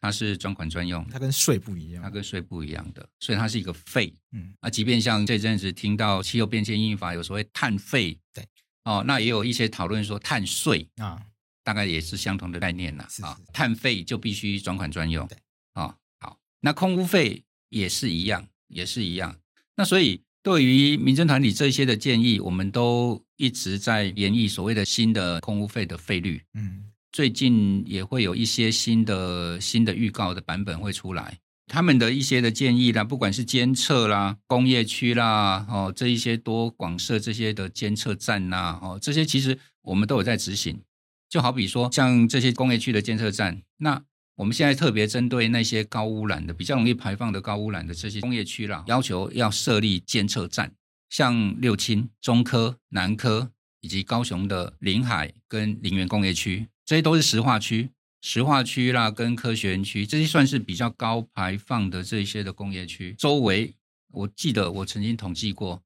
[0.00, 4.14] 它是专款专用，它跟税不一样，它跟税不一样的，所以它是一个费。
[4.30, 8.46] 嗯，啊，即便像这阵子听到气候变迁因应法有所谓碳费，对，
[8.84, 11.20] 哦，那也有一些讨论说碳税啊，
[11.66, 15.36] 大概也是相同的概念了啊，碳费就必须专款专用，对，
[15.72, 19.36] 啊，好，那空污费也是一样，也是一样，
[19.74, 20.22] 那所以。
[20.46, 26.40] 对于民政团体这些的建议，我们都一直在研议所谓的新的空污费的费率。
[26.54, 31.36] 嗯，最近也会有一些新的新的预告的版本会出来，
[31.66, 40.80] 他们的一些的建议啦，不管是监测啦、工业区啦，哦，这一些多广设这些的监测站呐，哦，这些其实我们都有在执行。
[41.36, 44.02] 就好比说，像这些工业区的监测站，那。
[44.36, 50.74] 我们现在特别针对那些高污染的、比较容易排放的高污染的这些工业区啦，要求要设立监测站，
[51.08, 57.88] 像六轻、中科、南科以及高雄的临海跟林园工业区，这些都是石化区、
[58.20, 63.74] 石化区啦，跟科学园区这些算是比较高排放的这些的工业区，周围
[64.08, 65.82] 我记得我曾经统计过，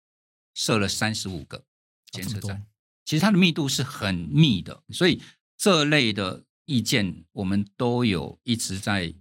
[0.54, 1.62] 设了三十五个
[2.10, 2.66] 监测站，
[3.04, 5.22] 其实它的密度是很密的，所以
[5.60, 6.44] 这类的。
[6.66, 9.12] 意见我们都有一直在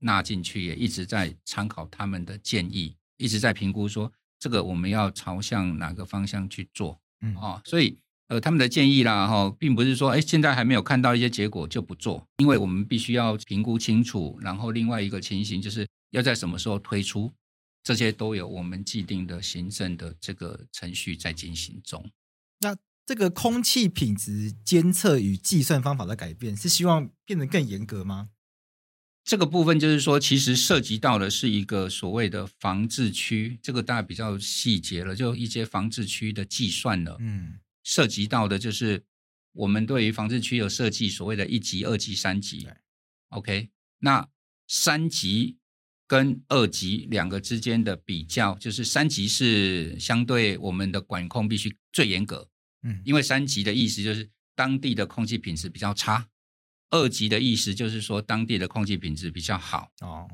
[0.00, 7.96] 纳进去，也一直在参考他们的建议，一直在评估说这个我们要朝向哪个方向去做，嗯啊，所以
[8.26, 17.32] 呃他们的建议啦哈，并不是说哎现在还没有看到一些结果就不做，因为我们必须要评估清楚，然后另外一个情形就是要在什么时候推出，
[17.82, 22.04] 这些都有我们既定的行政的这个程序在进行中。
[22.60, 22.76] 那。
[23.08, 28.28] 这个空气品质监测与计算方法的改变，是希望变得更严格吗？
[29.24, 37.16] 这个部分就是说，其实涉及到的是一个所谓的防治区，这个大家比较细节了，就一些防治区的计算了。
[37.20, 39.02] 嗯，涉及到的就是
[39.54, 42.68] 我们对于防治区有设计所谓的一级、二级、三级。
[43.30, 44.28] OK，那
[44.66, 45.56] 三级
[46.06, 52.50] 跟二级两个之间的比较，就是三级是相对我们的管控必须最严格，
[52.82, 56.28] 嗯，因为三级的意思就是当地的空气品质比较差，
[56.90, 59.90] 二级的意思就是说当地的空气品质比较好。
[60.00, 60.28] 哦，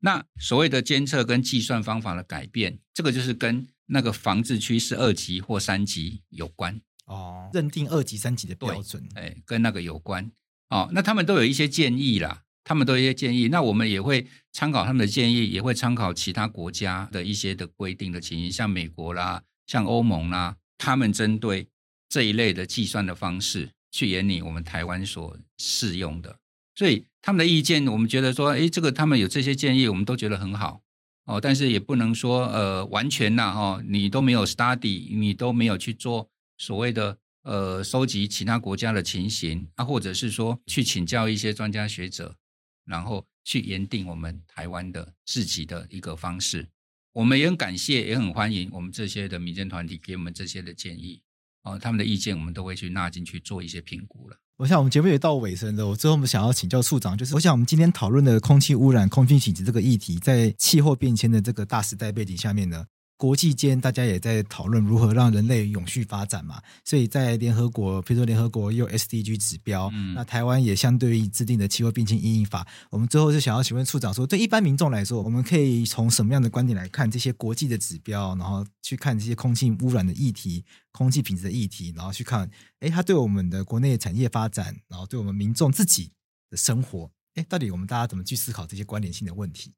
[0.00, 6.80] 那所谓的监测跟计算方法的改变，这个就是跟那个防治区是二级或三级有关。
[7.06, 10.30] 哦，认定二级、三级的标准，哎，跟那个有关。
[10.68, 21.66] 哦，那他们都有一些建议啦，他们都有一些建议，那我们也会参考他们的建议，也会参考其他国家的一些的规定的情形，像美国啦，像欧盟啦，他们针对
[22.08, 26.38] 这一类的计算的方式去研拟我们台湾所适用的，
[26.74, 30.82] 所以他们的意见，我们觉得说，哎，这个他们有这些建议，我们都觉得很好
[31.24, 37.18] 哦，但是也不能说呃完全呐，哦，你都没有 study，你都没有去做所谓的。
[37.44, 42.36] 呃，收集其他国家的情形啊，或者是说去请教一些专家学者，
[42.84, 46.68] 然后去研定我们台湾的自己的一个方式。
[47.12, 51.22] 我们也很感谢，也很欢迎我们这些的民间团体给我们这些的建议
[51.62, 54.36] 哦，他们的意见我们都会去纳进去做一些评估了。
[54.56, 62.86] 我想我们节目也到尾声了，我最后我们想要请教处长，就是我想我们今天讨论的空气污染、空气品质这个议题，在气候变迁的这个大时代背景下面呢，
[63.18, 72.64] 国际间大家也在讨论如何让人类永续发展嘛，所以在联合国，比如说联合国也有 SDG 指标，嗯，那台湾也相对于制定的气候变迁因应法。
[72.90, 82.48] 我们最后是想要请问处长说，对一般民众来说，我们可以从什么样的观点来看这些国际的指标，然后去看这些空气污染的议题、空气品质的议题，然后去看，
[82.78, 86.12] 哎，它对我们的国内产业发展，然后对我们民众自己
[86.48, 89.72] 的生活，哎，到底我们大家怎么去思考这些关联性的问题？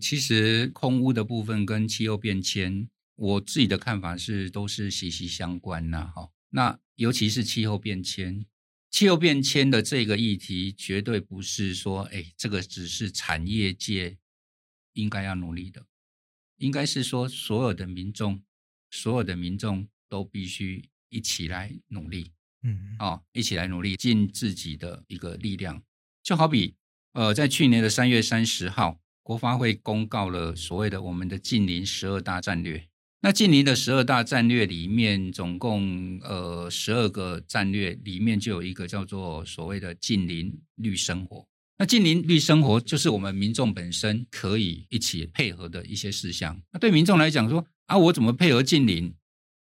[0.00, 6.10] 其实空屋的部分跟气候变迁，我自己的看法是都是息息相关呐。
[6.16, 8.46] 哈，那尤其是气候变迁，
[8.90, 14.16] 气候变迁的这个议题，绝对不是说，哎，这个只是产业界
[14.94, 15.84] 应该要努力的，
[16.56, 18.42] 应该是说所有的民众，
[18.90, 22.32] 所有的民众都必须一起来努力，
[22.62, 25.82] 嗯，哦，一起来努力，尽自己的一个力量。
[26.22, 26.74] 就好比，
[27.12, 28.98] 呃，在去年的三月三十号。
[29.22, 32.84] 国发会公告了所谓的我们的近邻十二大战略。
[33.22, 41.46] 那近邻的十二大战略里面，总共呃十二个战略里面就有一个叫做所谓的近邻绿生活。
[41.76, 46.58] 那近邻绿生活就是我们民众本身可以一起配合的一些事项。
[46.72, 49.14] 那对民众来讲说啊，我怎么配合近邻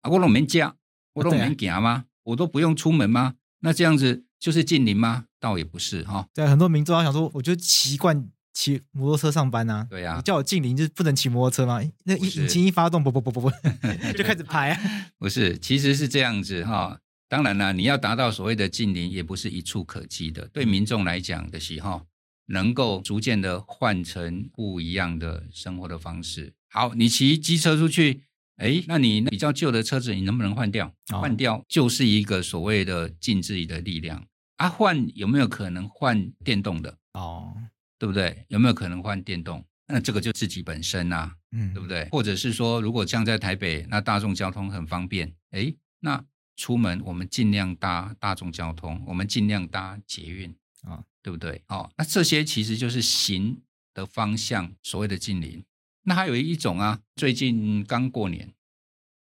[0.02, 0.10] 啊？
[0.10, 0.76] 我都没家，
[1.14, 2.04] 我都没行吗？
[2.22, 3.34] 我都不用出门吗？
[3.60, 5.24] 那这样子就是近邻吗？
[5.40, 6.28] 倒也不是哈。
[6.32, 8.30] 对，很多民众想说，我就习惯。
[8.58, 9.86] 骑摩托车上班啊？
[9.88, 11.80] 对呀、啊，你叫我净零就是不能骑摩托车吗？
[12.02, 13.50] 那一引擎一发动，不不不不不，
[14.18, 14.80] 就开始拍、啊。
[15.16, 16.98] 不是，其实是这样子哈。
[17.28, 20.48] 当然了，你要达到所谓的净零，也不是一触可及的。
[20.48, 22.04] 对民众来讲的喜好，
[22.46, 26.52] 能够逐渐的换成不一样的生活的方式。
[26.68, 28.22] 好，你骑机车出去，
[28.56, 30.92] 哎，那你比较旧的车子，你能不能换掉？
[31.12, 34.26] 哦、换掉就是一个所谓的尽自己的力量。
[34.56, 36.98] 啊，换有没有可能换电动的？
[37.12, 37.54] 哦。
[37.98, 38.44] 对不对？
[38.48, 39.64] 有没有可能换电动？
[39.90, 42.06] 那这个就自己本身呐，嗯，对不对？
[42.10, 46.22] 或者是说，如果像在台北，那大众交通很方便，哎，那
[46.56, 51.62] 出门我们尽量搭大众交通，我们尽量搭捷运啊，对不对？
[51.68, 53.62] 哦，那这些其实就是行
[53.94, 55.64] 的方向，所谓的近邻。
[56.02, 58.52] 那还有一种啊，最近刚过年，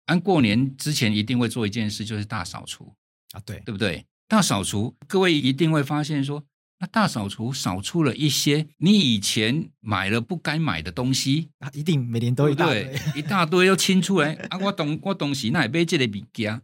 [0.06, 2.92] 按过年之前一定会做一件事，就是大扫除
[3.30, 4.04] 啊，对，对不对？
[4.26, 6.44] 大扫除，各位一定会发现说。
[6.83, 14.59] 那大扫除扫出了一些你以前买了不该买的东西，啊，一定每年都一大堆，一大堆又清出来啊！
[14.59, 16.62] 我东我东西那也被这里比价，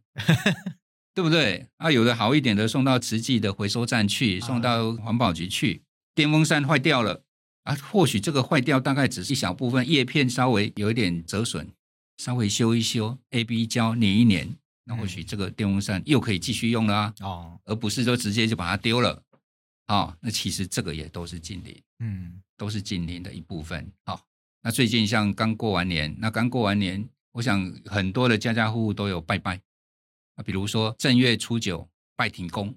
[1.15, 1.67] 对不对？
[1.77, 5.83] 啊，有的好一点的送到慈济的回收站去，送到环保局去。
[6.15, 7.23] 电风扇坏掉了
[7.65, 11.69] 啊，或许这个坏掉大概只是一小部分，叶片稍微有一点折损，
[12.17, 14.49] 稍微修一修，A B 胶粘一粘，
[14.87, 19.23] 那或许这个电风扇又可以继续用了啊，哦，而不是说直接就把它丢了。
[19.87, 23.91] 啊、哦，那其实这个也都是近邻，嗯，都是近邻的一部分。
[24.05, 24.21] 好、哦，
[24.63, 29.61] 那最近像刚过完年，那刚过完年，我想很多的家家户户都有拜拜
[30.35, 32.77] 啊，比如说正月初九拜天公，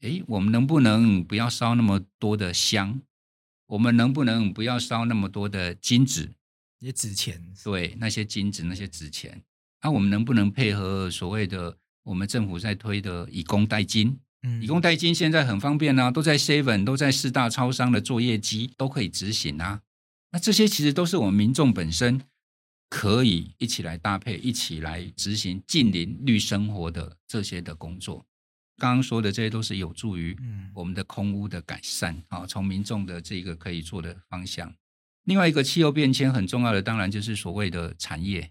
[0.00, 3.00] 哎，我们能不能不要烧那么多的香？
[3.66, 6.32] 我们能不能不要烧那么多的金纸？
[6.78, 7.42] 也纸钱？
[7.64, 9.42] 对，那些金纸，那些纸钱，
[9.82, 14.16] 那、啊、我们能不能配合所谓的我们政府在推的以工代金？
[14.60, 19.82] 以工代金现在很方便啊，都在 Seven，都在四大超商的作业机都可以执行啊。
[20.32, 22.20] 那这些其实都是我们民众本身
[22.88, 28.26] 可以一起来搭配，一起来执行近邻绿生活的这些的工作。
[28.78, 30.36] 刚刚说的这些都是有助于
[30.74, 34.74] 我们的空屋的改善啊，从民众的这个可以做的方向。
[35.24, 38.50] 另外一个气候变迁很重要的，当然就是所谓的产业。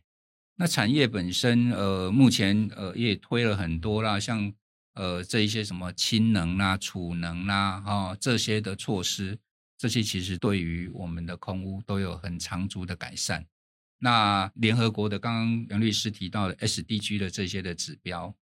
[0.58, 4.52] 那产业本身，呃，目前呃也推了很多啦，像
[4.96, 9.38] 呃这一些什么氢能啦、储能啦，哦这些的措施，
[9.78, 13.46] 这些其实对于我们的空污都有很长足的改善。
[14.00, 18.36] 那联合国的刚刚杨律师提到的 SDG 的这些的指标，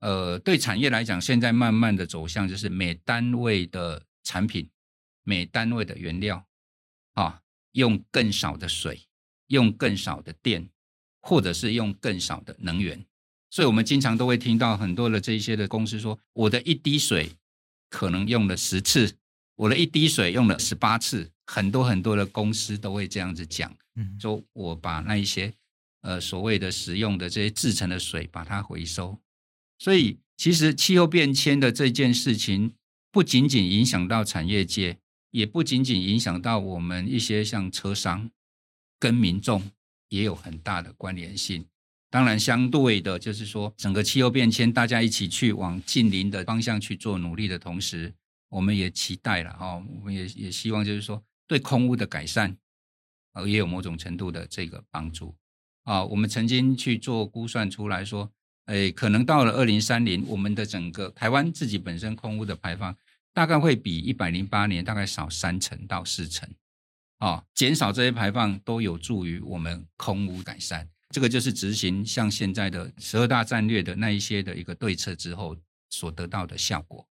[0.00, 4.70] 呃，对产业来讲，现在慢慢的走向就是每单位的产品、
[5.22, 6.46] 每单位的原料，
[7.14, 7.42] 啊，
[7.72, 9.06] 用更少的水，
[9.48, 10.68] 用更少的电。
[11.24, 13.06] 或者是用更少的能源，
[13.52, 17.32] 所以我们经常都会听到很多的这些的公司说，我的一滴水
[17.90, 19.14] 可能用了十次，
[19.56, 25.52] 我的一滴水用了十八次，很多很多的公司都会这样子讲，嗯，说我把那一些
[26.00, 29.18] 呃所谓的使用的这些制成的水把它回收，
[29.78, 32.72] 所以其实气候变迁的这件事情
[33.10, 34.96] 不仅仅影响到产业界，
[35.30, 38.30] 也不仅仅影响到我们一些像车商
[38.98, 39.70] 跟民众。
[40.12, 41.64] 也有很大的关联性。
[42.12, 48.12] 当然，相对的，就是说，整个气候变迁，大家一起去往近邻的方向去做努力的同时，
[48.50, 52.54] 我们也期待了哈，我们也也希望，就是说，对空污的改善，
[53.32, 55.34] 呃，也有某种程度的这个帮助
[55.84, 56.04] 啊。
[56.04, 58.30] 我们曾经去做估算出来说，
[58.66, 62.94] 诶，可能到了二零三零，我们的整个台湾自己本身空污的排放，
[63.32, 66.46] 大概会比一百零八年大概少三成到四成。
[67.20, 70.90] 啊，减少这些排放都有助于我们空污改善。
[71.12, 75.56] 这个就是执行像现在的十二大战略的那一些的一个对策之后
[75.90, 77.06] 所得到的效果。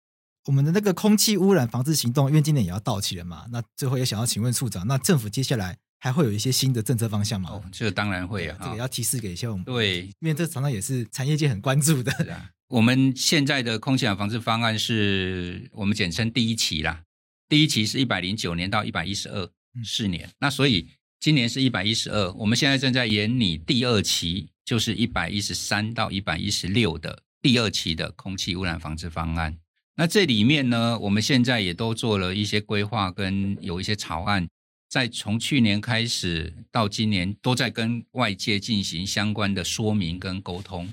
[0.46, 7.51] 我们的那个空气污染防治行动，因为今年也要到期了嘛，那最后也想要请问处长，那政府接下来还会有一些新的政策方向吗？
[7.51, 9.64] 哦，这个当然会啊，这个要提示给一下我们。
[9.64, 12.11] 对，因为这常常也是产业界很关注的。
[12.12, 17.03] 是啊，我们现在的空气污染防治方案是我们简称第一期啦，
[17.49, 19.51] 第一期是一百零九年到一百一十二。
[19.84, 20.88] 四年，那所以
[21.20, 29.58] 今年是一百一十二，我们现在正在研拟第二期，就是一百一十三到一百一十六的第二期的空气污染防治方案。
[29.96, 34.48] 那这里面呢，我们现在也都做了一些规划，跟有一些草案，
[34.88, 40.88] 在从去年开始到今年，都在跟外界进行相关的说明跟沟通。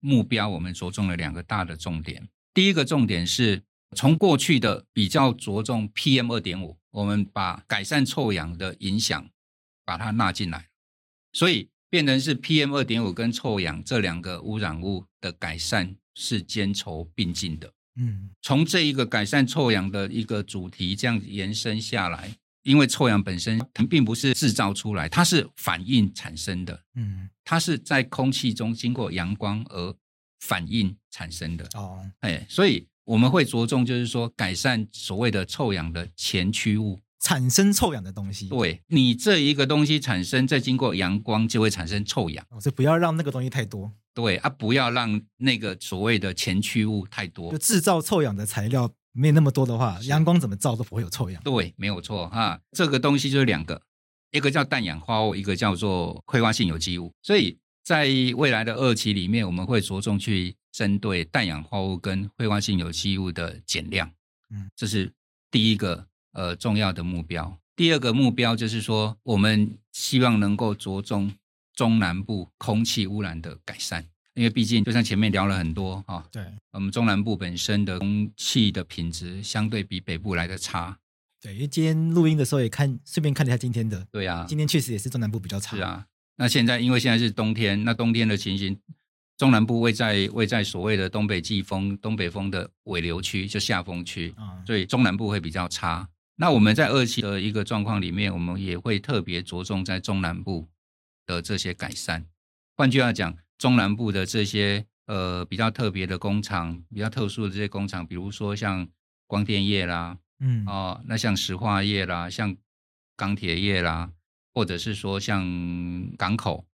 [0.00, 3.62] 目标我们着重了两个大的重点，第一个重点是
[3.94, 6.78] 从过去的比较着重 PM 二点五。
[6.92, 9.28] 我们把改善臭氧的影响
[9.90, 10.68] 把它纳进来，
[11.32, 17.72] 所以变成是 PM 二点五跟臭氧这两个污染物的改善是兼筹并进的。
[17.96, 26.84] 嗯，从这一个改善臭氧的一个主题这样延伸下来，因为臭氧本身它并不是制造出来，它是反应产生的。
[26.94, 29.96] 嗯，它是在空气中经过阳光而
[30.38, 31.68] 反应产生的。
[31.74, 32.86] 哦，哎，所以。
[33.04, 38.48] 我们会着重，就是说改善所谓的臭氧的前驱物，产生臭氧的东西。
[38.48, 42.44] 对，你这一个东西产生，再经过阳光就会产生臭氧。
[42.60, 43.92] 所以不要让那个东西太多。
[44.12, 47.52] 对啊，不要让那个所谓的前驱物太多。
[47.52, 51.40] 就制造臭氧的材料没那么多的话，阳光怎么照都不会有臭氧。
[51.42, 52.60] 对，没有错哈。
[52.72, 53.80] 这个东西就是两个，
[54.32, 57.12] 一个叫氮氧化物，一个叫做挥发性有机物。
[57.22, 60.56] 所以在未来的二期里面，我们会着重去。
[60.72, 64.08] 针对氮氧化物跟挥发性有机物的减量，
[64.50, 65.12] 嗯，这是
[65.50, 67.58] 第一个呃重要的目标。
[67.76, 71.32] 第二个目标就是说，我们希望能够着重
[71.74, 74.04] 中南部空气污染的改善，
[74.34, 80.98] 因为毕竟就像前面聊了很多哈，对，我们中南部本身的空气的品质相对比北部来的差。
[81.40, 85.74] 对，因为今天录音的时候也看，顺便看了一下今天的，对啊，今天确实也是中南部比较差。
[85.74, 86.04] 是啊，
[86.36, 88.78] 那现在因为现在是冬天，那冬天的情形。
[89.38, 94.34] 中南部位在位在所谓的东北季风、东北风的尾流区，就下风区，
[94.66, 96.06] 所以中南部会比较差。
[96.40, 100.66] 那我们在二期的一个状况里面，我们也会特别着重在中南部
[101.26, 102.24] 的这些改善。
[102.78, 108.88] 换句话讲，中南部的这些呃比较特别的工厂、比较特殊的这些工厂，比如说像
[109.26, 112.56] 光电业啦，嗯，哦，那像石化业啦，像
[113.18, 114.10] 钢铁业啦，
[114.54, 115.44] 或者是说像
[116.16, 116.66] 港口。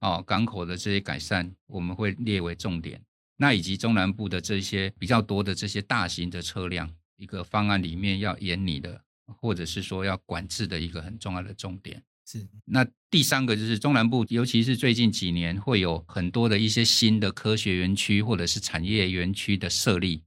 [0.00, 3.00] 哦，港口的这些改善，我们会列为重点。
[3.36, 6.90] 那以及中南部的这些比较多的这些大型的车辆，
[7.22, 12.02] 一个方案里面要严拟的，或者是说要管制的一个很重要的重点。
[12.26, 12.48] 是。
[12.64, 20.24] 那第三个就是中南部，尤其是最近几年会有很多的一些新的科学园区或者是产业园区的设立。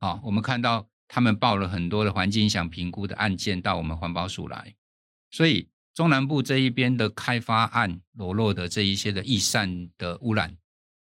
[0.00, 4.74] 啊，我们看到他们报了很多的环境影响评估的案件到我们环保署来，
[5.30, 5.68] 所以。
[5.94, 10.58] 中南部这一边的开发案裸露的这一些的易散的污染，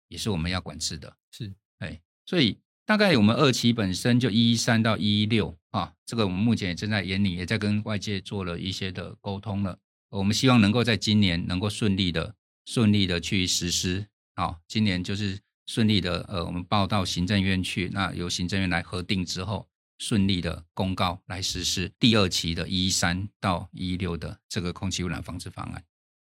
[0.09, 1.17] 也是我们要管制的。
[1.31, 2.59] 是，哎，所以
[2.93, 9.79] 大概我们二期本身就一一三到一一六啊，这个我们目前也正在研拟，也在跟外界做了一些的沟通了。
[10.11, 12.35] 我们希望能够在今年能够顺利的、
[12.67, 14.07] 顺利的去实施。
[14.37, 19.67] 好，今年就是顺利的，呃，我们报到行政院去，那由行政院来核定之后，
[19.97, 25.83] 顺利的公告来实施第二期的一一三到一六的这个空气污染防治方案。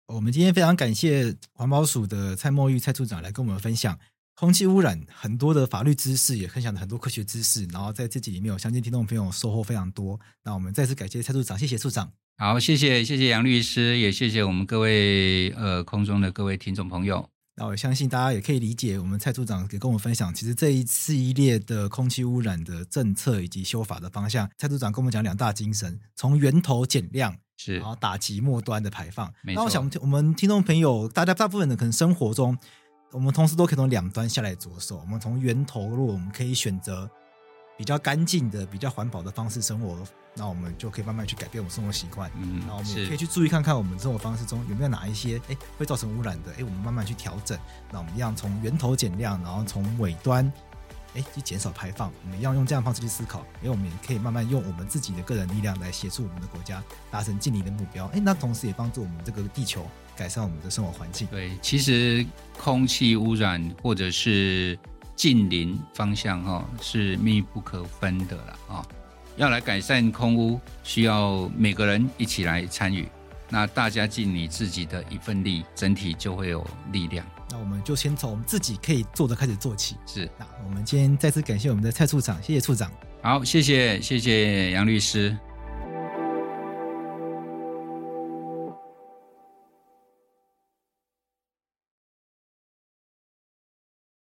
[0.06, 3.98] 我们今天非常感谢环保署的蔡墨玉蔡处长来跟我们分享。
[4.36, 10.18] 空气污染很多的法律知识，也分享了很多科学知识，然后在这集里面，我相信听众朋友收获非常多。
[10.42, 12.10] 那我们再次感谢蔡处长，谢谢处长。
[12.36, 17.28] 好，谢谢谢谢杨律师，也谢谢我们各位呃空中的各位听众朋友。
[17.56, 29.32] 那我相信大家也可以理解，我们蔡处长也跟我们分享，其实这一次一列的空气污染的政策以及修法的方向，蔡处长跟我们讲两大精神：从源头减量，是，然后打击末端的排放。
[29.44, 32.58] 那我想我们听众朋友，大家大部分的可能生活中。
[33.14, 34.98] 我们同时都可以从两端下来着手。
[34.98, 37.08] 我们从源头，如果我们可以选择
[37.78, 39.96] 比较干净的、比较环保的方式生活，
[40.34, 42.28] 那我们就可以慢慢去改变我们生活习惯。
[42.34, 47.56] 嗯，那我们也可以去注意看看我们生活方式中有没有哪一些哎会造成污染的，哎，我们慢慢去调整。
[47.92, 50.52] 那我们一样从源头减量，然后从尾端
[51.14, 52.12] 哎去减少排放。
[52.24, 58.06] 我们要用这样方式去思考，因为我们也可以慢慢用我们自己的个人力量来协助我们的国家达成净零的目标。
[58.14, 59.86] 哎，那同时也帮助我们这个地球。
[60.16, 61.26] 改善我们的生活环境。
[61.26, 62.24] 对，其实
[62.56, 64.78] 空气污染或者是
[65.16, 68.86] 净零方向哈是密不可分的了啊。
[69.36, 73.08] 要来改善空污，需要每个人一起来参与。
[73.48, 77.26] 那大家尽你自己的一份力，整体就会有力量。
[77.54, 79.94] 那我们就先从我们自己可以做的开始做起。
[80.06, 80.28] 是。
[80.36, 82.90] 那我们今天再次感谢我们的蔡处长，谢谢处长。
[83.22, 85.38] 好，谢谢谢谢杨律师。